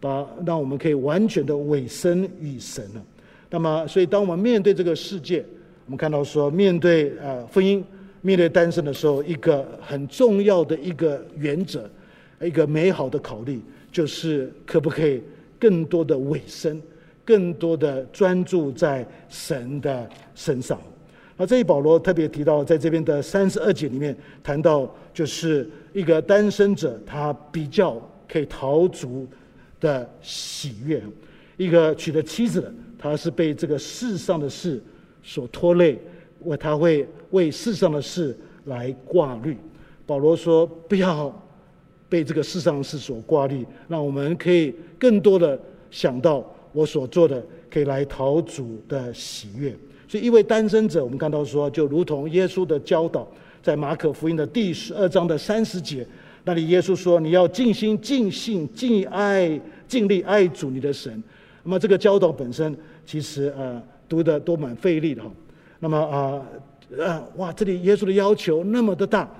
[0.00, 3.04] 把让我们可以完全的委身于神了。
[3.50, 5.44] 那么，所以当我们面对这个世界，
[5.86, 7.82] 我们看到说，面对呃婚姻、
[8.20, 11.90] 面对单身的时候，一个很重要的一个原则，
[12.40, 15.20] 一个美好的考虑，就是可不可以
[15.58, 16.80] 更多的委身，
[17.24, 20.80] 更多的专注在神的身上。
[21.36, 29.26] 那这里保罗特别提到，在这边的三十二节里面谈到，就是一个单身者他比较可以逃足
[29.80, 31.02] 的喜悦，
[31.64, 32.72] 一个娶了妻子的。
[32.98, 34.82] 他是被这个世上的事
[35.22, 35.98] 所拖累，
[36.40, 39.56] 为他会为世上的事来挂虑。
[40.04, 41.34] 保罗说：“不要
[42.10, 45.58] 被这个世上的事所挂虑，让我们可以更多的
[45.90, 49.74] 想到我所做的，可以来讨主的喜悦。”
[50.06, 53.26] 所以，一位单身者，我们看到说，就如同耶稣的教导，
[53.62, 56.06] 在马可福音的第十二章的三十节，
[56.44, 59.58] 那里耶稣说：“你要尽心、尽性、尽爱、
[59.88, 61.22] 尽力爱主你的神。”
[61.70, 62.76] 那么，这个教导本身。
[63.06, 65.30] 其实呃，读的都蛮费力的哈。
[65.78, 66.42] 那么啊
[66.98, 69.30] 呃，哇，这里耶稣的要求那么的大，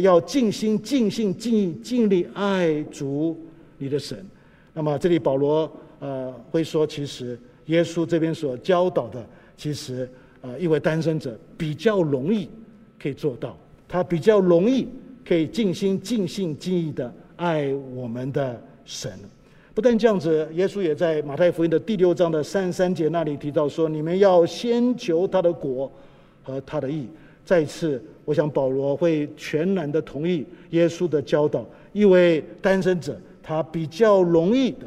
[0.00, 3.36] 要尽心、尽性、尽意、尽力爱主
[3.78, 4.24] 你的神。
[4.72, 5.68] 那么这里保罗
[5.98, 7.36] 呃会说，其实
[7.66, 9.26] 耶稣这边所教导的，
[9.56, 10.08] 其实
[10.42, 12.48] 呃一位单身者比较容易
[13.02, 14.86] 可以做到，他比较容易
[15.26, 19.10] 可以尽心、尽性、尽意的爱我们的神。
[19.80, 25.90] 不但这样子，耶稣也在马太福音的第六章的三十三节那里提到说：“你们要先求他的国
[26.42, 27.08] 和他的义。”
[27.46, 31.64] 再次，我想保罗会全然的同意耶稣的教导，
[31.94, 34.86] 因为单身者他比较容易的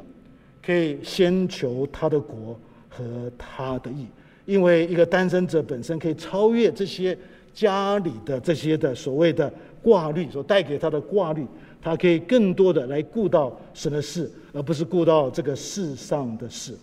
[0.64, 2.56] 可以先求他的国
[2.88, 3.04] 和
[3.36, 4.06] 他的义，
[4.46, 7.18] 因为一个单身者本身可以超越这些
[7.52, 11.44] 家里的这些的所谓的挂虑所带给他的挂虑，
[11.84, 16.74] 他可以更多的来顾到神的事，而不是顾到这个世上的事。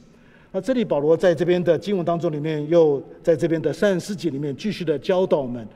[0.52, 5.66] 那这里保罗在这边的经文当中里面，又在这边的三十四节里面继续的教导我们。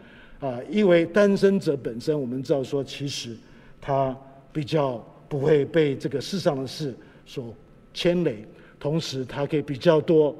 [0.41, 3.35] 啊，因为单身者本身，我们知道说，其实
[3.81, 4.15] 他
[4.53, 6.95] 比较不会被这个世上的事
[7.25, 7.55] 所
[7.95, 8.45] 牵累，
[8.79, 10.37] 同时他可以比较多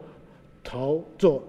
[0.63, 1.43] 逃做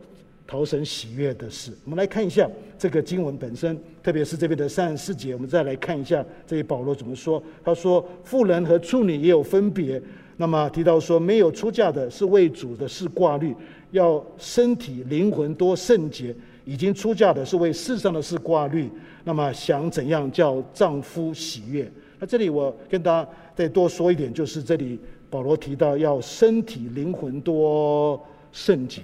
[0.47, 1.71] 讨神喜悦的事。
[1.83, 7.41] 我们来看一下这个经文本身，特别是这边的三十四节，我们再来看一下这里保罗怎么说。
[7.63, 10.01] 他说：“妇人和处女也有分别。”
[10.37, 13.55] 那么提到说，没有出嫁的是为主的事挂虑，
[13.91, 16.35] 要身体灵魂多圣洁。
[16.65, 18.89] 已经出嫁的是为世上的事挂虑，
[19.23, 21.89] 那么想怎样叫丈夫喜悦？
[22.19, 28.19] 那这里我跟大家再多说一点，就是这里保罗提到要身体灵魂多
[28.51, 29.01] 圣洁。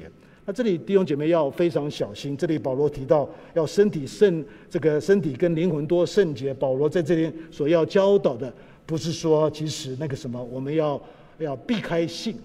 [0.51, 2.35] 这里弟兄姐妹要非常小心。
[2.35, 6.53] 这里保罗提到要身体圣，这个身体跟灵魂多圣洁。
[6.53, 8.51] 保罗在这里所要教导的，
[8.85, 11.01] 不是说其实那个什么，我们要
[11.39, 12.35] 要避开性，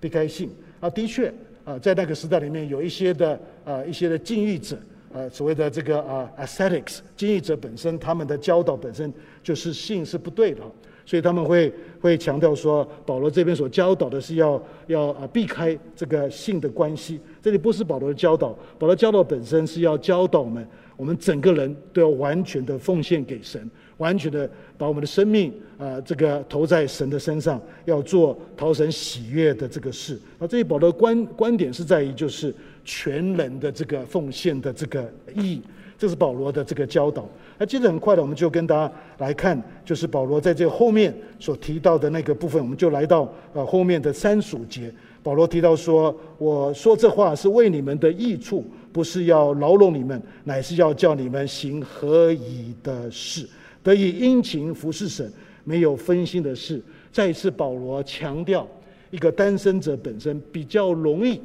[0.00, 0.50] 避开性
[0.80, 1.32] 啊，的确。
[1.64, 4.76] 啊，在那个时代里面，有一些的啊，一些的禁欲者，
[5.14, 9.10] 啊，所谓的这个啊，ascetics，禁欲者本身，他们的教导本身
[9.42, 10.60] 就是性是不对的，
[11.06, 17.20] 所以他们会会强调说，保罗这边所教导的是要要啊避开这个性的关系。
[17.42, 23.70] 这里不是保罗的教导，保罗教导本身是要教导我们，我们整个人都要完全的奉献给神。
[23.98, 30.18] 完全的把我们的生命啊，这个投在神的身上，要做讨神喜悦的这个事。
[30.36, 32.52] 那，这里保罗的观观点是在于，就是
[32.84, 35.62] 全人的这个奉献的这个意义，
[35.98, 37.28] 这是保罗的这个教导。
[37.58, 44.92] 那接着很快的，我们就跟大家来看，就是保罗在这后面所提到的那个部分，我们就来到呃后面的三十五节。
[45.22, 53.48] 保罗提到说：“我说这话是为你们的益处，不是要劳笼你们，乃是要叫你们行合宜的事。”
[53.82, 55.32] 得以殷勤服侍神，
[55.62, 56.82] 没有分心的事。
[57.10, 58.68] 再一次，保罗强调，
[59.10, 61.40] 一个单身者本身比较容易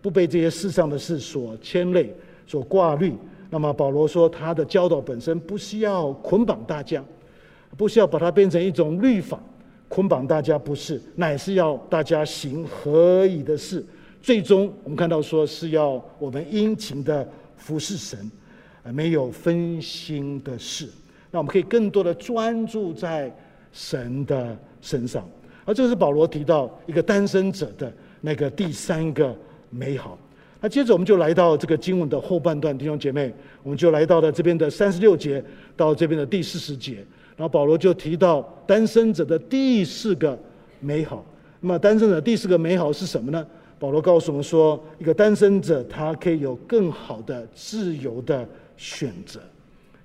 [0.00, 2.14] 不被这些世上的事所牵累、
[2.46, 3.12] 所挂虑。
[3.54, 7.04] 那么，保罗说，他的教导本身不需要捆绑大家，
[7.76, 9.38] 不需要把它变成一种律法
[9.90, 13.84] 捆绑大家，不是，乃是要大家行合宜的事。
[14.22, 17.28] 最终，我们看到说是要我们殷勤的
[17.58, 18.18] 服侍神，
[18.84, 20.88] 没有分心的事。
[21.30, 23.30] 那我们可以更多的专注在
[23.70, 25.28] 神的身上，
[25.66, 27.92] 而这是保罗提到一个单身者的
[28.22, 29.36] 那个第三个
[29.68, 30.16] 美好。
[30.62, 33.34] 那接着我们就来到这个经文的后半段，弟兄姐妹，
[33.64, 35.44] 我们就来到了这边的三十六节
[35.76, 37.04] 到这边的第四十节，
[37.36, 40.38] 然后保罗就提到单身者的第四个
[40.78, 41.26] 美好。
[41.60, 43.44] 那么单身者第四个美好是什么呢？
[43.78, 49.40] 保罗告诉我们说，一个单身者他可以有更好的自由的选择，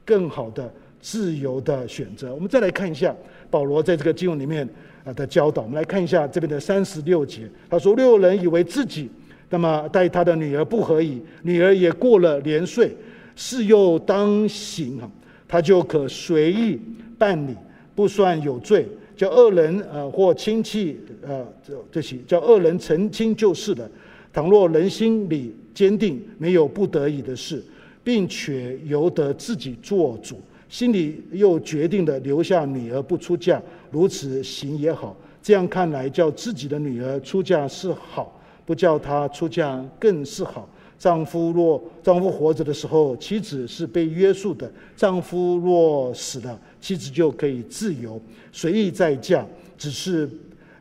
[0.03, 0.69] 更好的。
[0.99, 2.33] 自由的选择。
[2.33, 3.15] 我们再来看一下
[3.51, 4.67] 保罗在这个经文里面
[5.05, 5.61] 啊的教导。
[5.61, 9.09] 我们来看一下这边的三十六节，他说：“六人以为自己
[9.49, 12.95] 那么待他的女儿不合宜，女儿也过了年岁，
[13.35, 14.99] 事又当行，
[15.47, 16.79] 他就可随意
[17.17, 17.55] 办理，
[17.95, 18.87] 不算有罪。
[19.15, 23.89] 叫二人呃或亲戚呃这这些叫二人成亲就是了。
[24.31, 27.63] 倘若人心里坚定，没有不得已的事，
[28.03, 30.39] 并且由得自己做主。”
[30.69, 35.15] 心里又决定的留下女儿不出嫁，如此行也好。
[35.41, 38.36] 这样看来，叫自己的女儿出嫁是好，
[38.67, 40.69] 不叫她出嫁更是好。
[40.99, 49.45] 丈夫若丈夫活着的时候，妻子是被约束的；丈夫若死了，妻子就可以自由随意再嫁，
[49.77, 50.25] 只是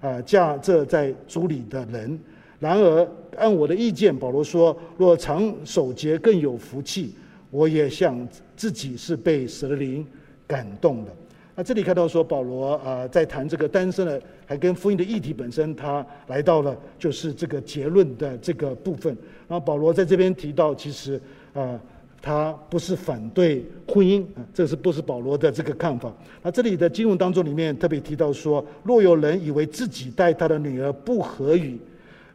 [0.01, 2.18] 啊、呃、嫁这在族里的人。
[2.59, 7.14] 然而，按我的意见，保罗说，若常守节更有福气。
[7.51, 10.05] 我也想自己是被蛇灵
[10.47, 11.12] 感动的。
[11.59, 19.16] 那这里看到说保罗啊，在谈这个单身的，还跟福音的议题本身，他来到了就是这个结论的这个部分。
[19.48, 21.18] 然后保罗在这边提到，其实
[21.54, 21.80] 啊，
[22.20, 26.12] 他不是反对婚姻啊，这是不是保罗的这个看法？
[26.42, 31.78] 那这里的经文当中里面特别提到说，若有人以为自己带他的女儿不合宜，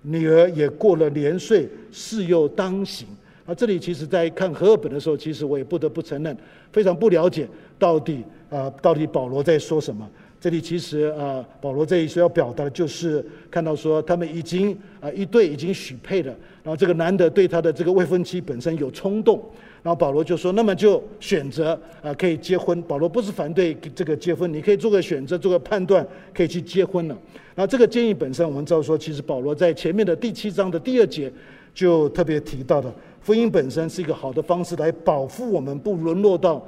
[0.01, 3.07] 女儿也过了年岁，事又当行。
[3.45, 6.35] 啊，这里其实在看和合本的时候，其实我也不得不承认，
[6.71, 7.47] 非常不了解
[7.77, 10.07] 到底啊，到底保罗在说什么。
[10.39, 19.39] 这里其实啊，保罗这里所要表达的就是看到说，他们已经啊一对已经许配了，然后这个男的对他的这个未婚妻本身有冲动，
[19.83, 27.15] 然后保罗就说：“那么就选择啊，可以结婚。”保罗不是反对这个结婚，你可以做个选择，做个判断，可以去结婚了。
[27.53, 31.31] 然后这个建议本身，我们知道说，其实保罗在前面的第七章的第二节
[31.71, 32.91] 就特别提到的，
[33.23, 36.65] 婚姻本身是一个好的方式来保护我们不沦落到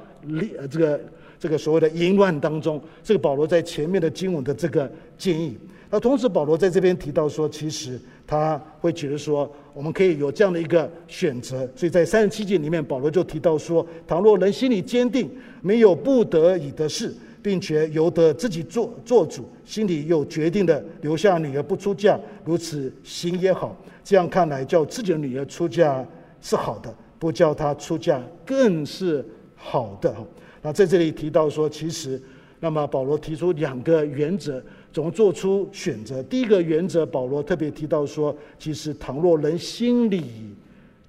[0.59, 1.01] 呃这个
[1.39, 2.81] 这个所谓的淫乱当中。
[3.03, 5.57] 这个保罗在前面的经文的这个建议。
[5.89, 9.51] 那同时保罗在这边提到说，其实他会觉得说。
[9.75, 15.27] 我们可以有这样的一个选择，所以在三十七节里面，保罗就提到说：倘若人心里坚定，
[15.61, 17.11] 没有不得已的事，
[17.41, 23.75] 并且由得自己做做主，心里又决定的留下女儿不出嫁，如此行也好。
[24.03, 26.05] 这样看来，叫自己的女儿出嫁
[26.39, 29.25] 是好的，不叫她出嫁更是
[29.55, 30.15] 好的。
[30.63, 32.19] 那在这里提到说，其实，
[32.59, 34.63] 那么保罗提出两个原则。
[34.93, 36.21] 怎么做出选择？
[36.23, 40.23] 第一个原则，保罗特别提到说，其实倘若人心里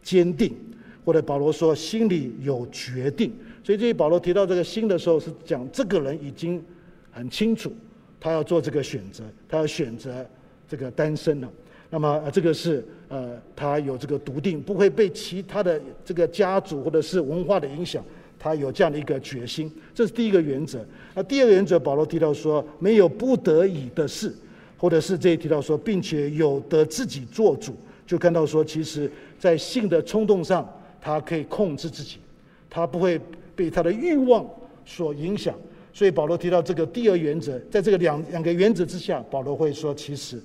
[0.02, 0.56] 坚定，
[1.04, 3.30] 或者保罗说心里有决定，
[3.62, 6.64] 所以这里保罗提到这个心的时候，是讲这个人已经
[7.12, 7.70] 很清楚，
[8.18, 10.26] 他要做这个选择，他要选择
[10.66, 11.52] 这个单身了。
[11.90, 18.02] 那么这个是呃，他有这个笃定，不会被其他的这个家族或者是文化的影响。
[18.44, 20.84] 他有这样的一个决心，这是第一个原则。
[21.14, 24.34] 那第二个原则，保罗提到说，没有不得已的事，
[24.76, 27.74] 或者是这里提到说，并且有得自己做主，
[28.06, 30.70] 就看到说，其实在性的冲动上，
[31.00, 32.18] 他可以控制自己，
[32.68, 33.18] 他不会
[33.56, 34.46] 被他的欲望
[34.84, 35.54] 所影响。
[35.94, 40.38] 所以保罗提到这个第二原则，在这个两两个原则之下，保罗会说，其实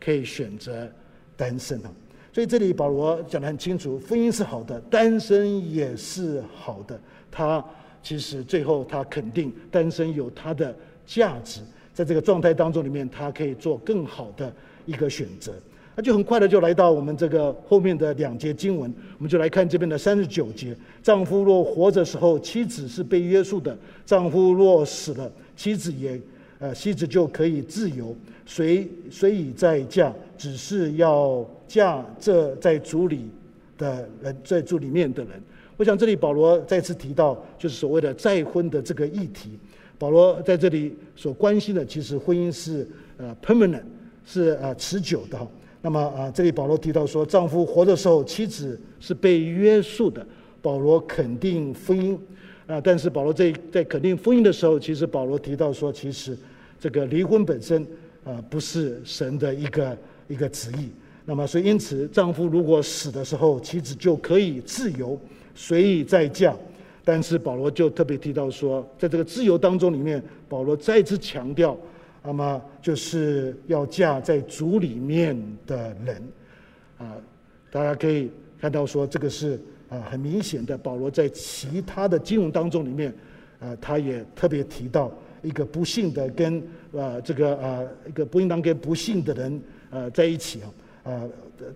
[0.00, 0.90] 可以选择
[1.36, 1.92] 单身啊。
[2.34, 6.98] 所以这里保罗讲得很清楚，婚姻是好的，单身也是好的。
[7.30, 7.64] 他
[8.02, 10.74] 其实最后他肯定单身有他的
[11.06, 11.60] 价值，
[11.92, 14.52] 在这个状态当中里面，他可以做更好的
[14.84, 15.52] 一个选择。
[15.94, 23.72] 那就很快的就来到我们这个后面的两节经文，我们就来看这边的三十九节：丈夫若活着时候，妻子是被约束的；
[24.04, 26.20] 丈夫若死了，妻子也
[26.58, 28.12] 呃妻子就可以自由，
[28.44, 33.30] 随随已在嫁，只是要嫁这在主里
[33.76, 35.32] 的人，在主里面的人。
[35.76, 39.58] 我想这里保罗再次提到，就是所谓的再婚的这个议题。
[39.98, 42.86] 保罗在这里所关心的，其实婚姻是
[43.16, 43.82] 呃 permanent，
[44.24, 45.38] 是呃持久的。
[45.80, 50.24] 那么啊，这里保罗提到说，丈夫活的时候，妻子是被约束的。
[50.62, 52.16] 保罗肯定婚姻
[52.66, 56.36] 啊，但是保罗在在肯定婚姻的时候，其实保罗提到说，其实
[56.80, 57.86] 这个离婚本身
[58.24, 59.98] 啊不是神的一个
[60.28, 60.88] 一个旨意。
[61.26, 65.18] 那么所以因此，丈夫如果死的时候，妻子就可以自由。
[65.56, 66.52] 随意再嫁，
[67.04, 71.78] 但是保罗就特别提到说，在这个自由当中里面，保罗再次强调，
[72.24, 76.22] 那么就是要嫁在主里面的人，
[76.98, 77.14] 啊，
[77.70, 78.28] 大家可以
[78.60, 79.58] 看到说，这个是
[79.88, 80.76] 啊很明显的。
[80.76, 83.14] 保罗在其他的经文当中里面，
[83.60, 85.08] 啊，他也特别提到
[85.40, 86.60] 一个不幸的跟
[86.92, 90.68] 啊这个啊一个不应当跟不幸的人啊在一起啊。
[91.04, 91.22] 啊，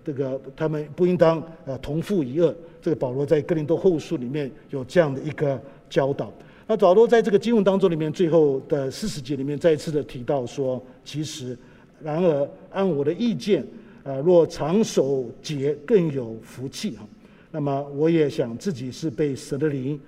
[0.03, 2.53] 这个他们不应当呃同父异母。
[2.81, 6.33] 这个保罗在哥林多后书里面有这样的一个教导。
[6.65, 11.57] 那保罗在这个经文当中里面最后的四十节里面再次的提到说，其实
[12.01, 13.65] 然而按我的意见，
[14.03, 17.05] 啊，若长守节更有福气哈。
[17.51, 19.99] 那么我也想自己是被神的灵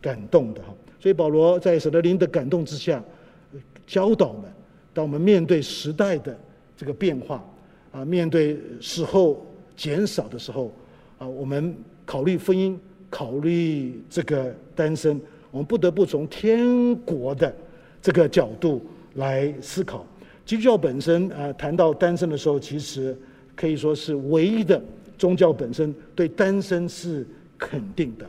[0.00, 0.74] 感动的哈。
[1.00, 3.02] 所以保罗在神的灵的感动之下，
[3.86, 4.52] 教导我们，
[4.92, 6.38] 当我们面对时代的
[6.76, 7.42] 这个变化。
[7.90, 10.72] 啊，面对时候减少的时候，
[11.18, 11.74] 啊，我们
[12.04, 12.76] 考虑婚姻，
[13.08, 15.20] 考虑这个单身，
[15.50, 17.54] 我们不得不从天国的
[18.02, 18.84] 这个角度
[19.14, 20.04] 来思考。
[20.44, 23.16] 基督教本身啊，谈到单身的时候，其实
[23.54, 24.82] 可以说是唯一的
[25.16, 27.26] 宗教本身对单身是
[27.58, 28.26] 肯定的。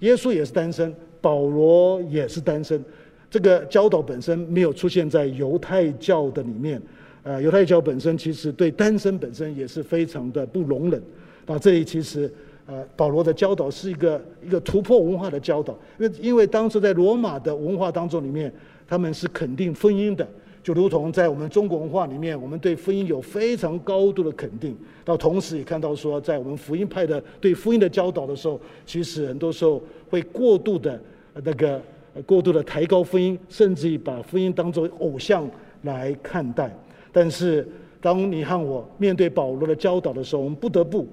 [0.00, 2.84] 耶稣也是单身，保罗也是单身，
[3.30, 6.80] 这个教导本身没有出现在犹太教的里面。
[7.24, 11.00] 呃，犹太教本身其实对单身本身也是非常的不容忍。
[11.46, 12.32] 那这里其实，
[12.66, 18.52] 呃，保罗的教导是一个一个突破文化的教导，因为因为当时在罗马的文化当中里面，
[18.88, 20.26] 他们是肯定婚姻的，
[20.62, 24.76] 就如同在我们中国文化里面，我们对婚姻有非常高度的肯定。
[25.04, 31.00] 到同时也看到说，在我们福音派的对婚姻的教导的时候，其实很多时候会过度的
[31.44, 31.80] 那个
[32.26, 35.48] 过度的抬高婚姻，甚至于把婚姻当作偶像
[35.82, 36.72] 来看待。
[37.12, 37.68] 但是，
[38.00, 41.06] 当你和我面对保罗的教导的时候，我们不得不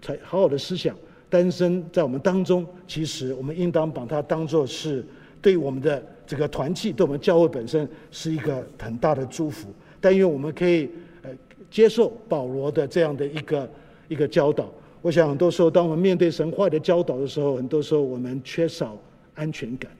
[0.00, 0.96] 才好好的思想，
[1.28, 5.04] 单身在我们当中，其实我们应当把它当作是
[5.42, 9.68] 对我们的这个团契，对我们教会本身是一个很大的祝福。
[10.00, 10.90] 但愿我们可以
[11.22, 11.30] 呃
[11.70, 13.70] 接受保罗的这样的一个
[14.08, 14.72] 一个教导，
[15.02, 18.98] 我想很多时候，当我们面对神话的教导的时候，很多时候我们缺少
[19.34, 19.90] 安全感。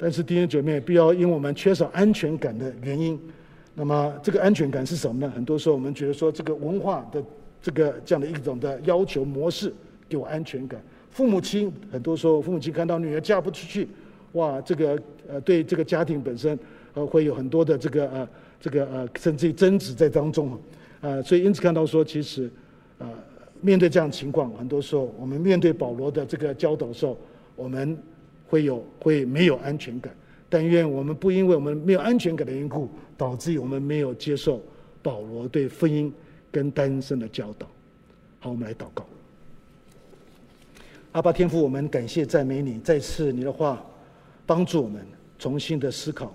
[0.00, 3.20] 但是弟兄姐妹，不要因为我们缺少安全感的原因，
[3.78, 5.32] 那么这个安全感是什么呢？
[5.32, 7.22] 很多时候我们觉得说，这个文化的
[7.62, 9.72] 这个这样的一种的要求模式
[10.08, 10.82] 给我安全感。
[11.10, 13.88] 父母亲很多时候，父母亲看到女儿嫁不出去，
[14.32, 16.58] 哇，这个呃对这个家庭本身
[16.94, 18.28] 呃会有很多的这个呃
[18.60, 20.58] 这个呃甚至于争执在当中啊，
[21.02, 22.50] 呃，所以因此看到说，其实
[22.98, 23.06] 呃
[23.60, 27.16] 面对这样情况，很多时候我们面对保罗的这个教导的时候，
[27.54, 27.96] 我们。
[28.50, 30.10] 会有会没有安全感，
[30.48, 34.62] 但愿我们不因为我们没有安全感的缘故，导致于我们没有接受
[35.02, 36.10] 保罗对婚姻
[36.50, 37.66] 跟单身的教导。
[38.40, 39.04] 好，我们来祷告。
[41.12, 43.84] 阿爸天父，我们感谢赞美你，再次你的话
[44.46, 45.04] 帮助我们
[45.38, 46.32] 重新的思考，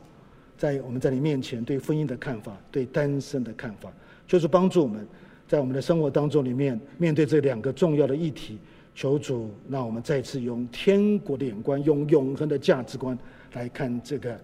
[0.58, 3.92] 在我们在你面前对婚姻的看法，对单身的看法，
[4.28, 5.08] 就是帮助我们
[5.48, 8.58] 在我们的生活当中里面面对这两个重要的议题。
[8.96, 13.18] 求主，让我们再次用天国的眼光，用永恒的价值观
[13.54, 14.40] 来看这个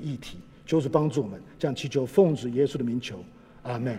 [0.00, 0.38] 议题。
[0.66, 3.24] 就是帮助我们，这样祈求奉主耶稣的名求，
[3.62, 3.98] 阿门。